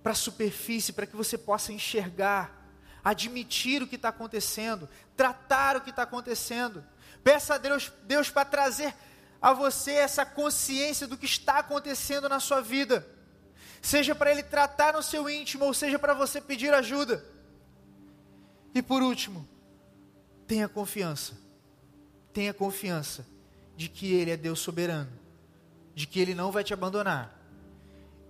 para 0.00 0.12
a 0.12 0.14
superfície 0.14 0.92
para 0.92 1.06
que 1.06 1.16
você 1.16 1.36
possa 1.36 1.72
enxergar 1.72 2.62
admitir 3.02 3.82
o 3.82 3.88
que 3.88 3.96
está 3.96 4.10
acontecendo, 4.10 4.88
tratar 5.16 5.76
o 5.76 5.80
que 5.80 5.90
está 5.90 6.04
acontecendo. 6.04 6.84
Peça 7.24 7.54
a 7.54 7.58
Deus, 7.58 7.92
Deus 8.04 8.30
para 8.30 8.44
trazer 8.44 8.94
a 9.42 9.52
você 9.52 9.90
essa 9.94 10.24
consciência 10.24 11.06
do 11.06 11.18
que 11.18 11.26
está 11.26 11.58
acontecendo 11.58 12.28
na 12.28 12.38
sua 12.38 12.60
vida. 12.60 13.04
Seja 13.82 14.14
para 14.14 14.30
Ele 14.30 14.44
tratar 14.44 14.92
no 14.92 15.02
seu 15.02 15.28
íntimo, 15.28 15.64
ou 15.64 15.74
seja 15.74 15.98
para 15.98 16.14
você 16.14 16.40
pedir 16.40 16.72
ajuda. 16.72 17.24
E 18.72 18.80
por 18.80 19.02
último, 19.02 19.46
tenha 20.46 20.68
confiança. 20.68 21.36
Tenha 22.32 22.54
confiança 22.54 23.26
de 23.76 23.88
que 23.88 24.12
Ele 24.12 24.30
é 24.30 24.36
Deus 24.36 24.60
soberano, 24.60 25.10
de 25.92 26.06
que 26.06 26.20
Ele 26.20 26.34
não 26.34 26.52
vai 26.52 26.62
te 26.62 26.72
abandonar, 26.72 27.36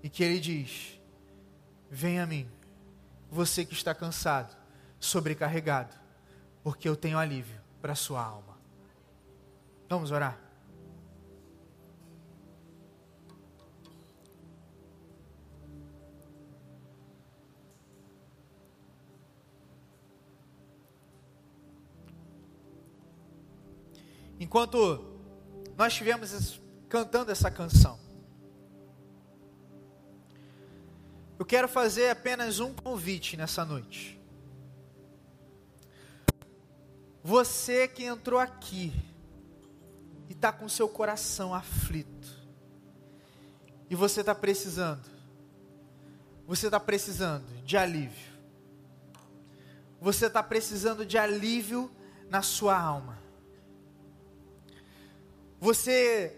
e 0.02 0.08
que 0.08 0.24
Ele 0.24 0.40
diz: 0.40 0.98
Venha 1.90 2.24
a 2.24 2.26
mim, 2.26 2.50
você 3.30 3.64
que 3.66 3.74
está 3.74 3.94
cansado, 3.94 4.56
sobrecarregado, 4.98 5.94
porque 6.64 6.88
eu 6.88 6.96
tenho 6.96 7.18
alívio 7.18 7.60
para 7.82 7.92
a 7.92 7.96
sua 7.96 8.24
alma. 8.24 8.58
Vamos 9.88 10.10
orar. 10.10 10.41
Enquanto 24.52 25.02
nós 25.78 25.94
estivemos 25.94 26.60
cantando 26.86 27.32
essa 27.32 27.50
canção, 27.50 27.98
Eu 31.38 31.46
quero 31.46 31.66
fazer 31.66 32.08
apenas 32.08 32.60
um 32.60 32.72
convite 32.72 33.36
nessa 33.36 33.64
noite. 33.64 34.20
Você 37.24 37.88
que 37.88 38.04
entrou 38.04 38.38
aqui 38.38 38.92
e 40.28 40.32
está 40.32 40.52
com 40.52 40.68
seu 40.68 40.88
coração 40.88 41.52
aflito, 41.52 42.28
e 43.90 43.96
você 43.96 44.20
está 44.20 44.36
precisando, 44.36 45.08
você 46.46 46.66
está 46.66 46.78
precisando 46.78 47.64
de 47.64 47.76
alívio, 47.76 48.32
você 50.00 50.26
está 50.26 50.44
precisando 50.44 51.04
de 51.04 51.18
alívio 51.18 51.90
na 52.30 52.42
sua 52.42 52.78
alma, 52.78 53.18
você 55.62 56.36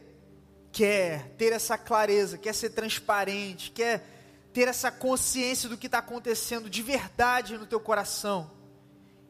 quer 0.70 1.30
ter 1.38 1.50
essa 1.50 1.78
clareza, 1.78 2.36
quer 2.36 2.54
ser 2.54 2.68
transparente, 2.68 3.70
quer 3.70 4.06
ter 4.52 4.68
essa 4.68 4.92
consciência 4.92 5.66
do 5.66 5.78
que 5.78 5.86
está 5.86 6.00
acontecendo 6.00 6.68
de 6.68 6.82
verdade 6.82 7.56
no 7.56 7.64
teu 7.64 7.80
coração 7.80 8.50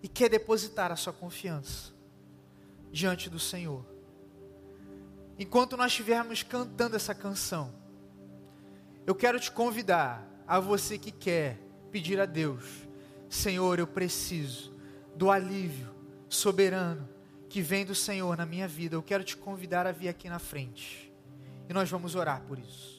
e 0.03 0.09
quer 0.09 0.29
depositar 0.29 0.91
a 0.91 0.97
sua 0.97 1.13
confiança 1.13 1.93
diante 2.91 3.31
do 3.31 3.39
Senhor. 3.39 3.87
Enquanto 5.39 5.77
nós 5.77 5.93
estivermos 5.93 6.43
cantando 6.43 6.97
essa 6.97 7.15
canção, 7.15 7.73
eu 9.07 9.15
quero 9.15 9.39
te 9.39 9.53
convidar 9.53 10.29
a 10.45 10.59
você 10.59 10.99
que 10.99 11.13
quer 11.13 11.57
pedir 11.93 12.19
a 12.19 12.27
Deus, 12.27 12.65
Senhor, 13.31 13.79
eu 13.79 13.87
preciso 13.87 14.75
do 15.15 15.31
alívio 15.31 15.95
soberano 16.29 17.14
que 17.55 17.63
vem 17.63 17.87
do 17.87 17.95
Senhor 17.95 18.37
na 18.37 18.45
minha 18.45 18.67
vida. 18.67 18.97
Eu 18.97 19.03
quero 19.03 19.23
te 19.23 19.37
convidar 19.37 19.87
a 19.87 19.93
vir 19.93 20.09
aqui 20.09 20.29
na 20.29 20.41
frente 20.41 21.09
e 21.69 21.73
nós 21.73 21.89
vamos 21.89 22.17
orar 22.17 22.43
por 22.49 22.59
isso. 22.59 22.94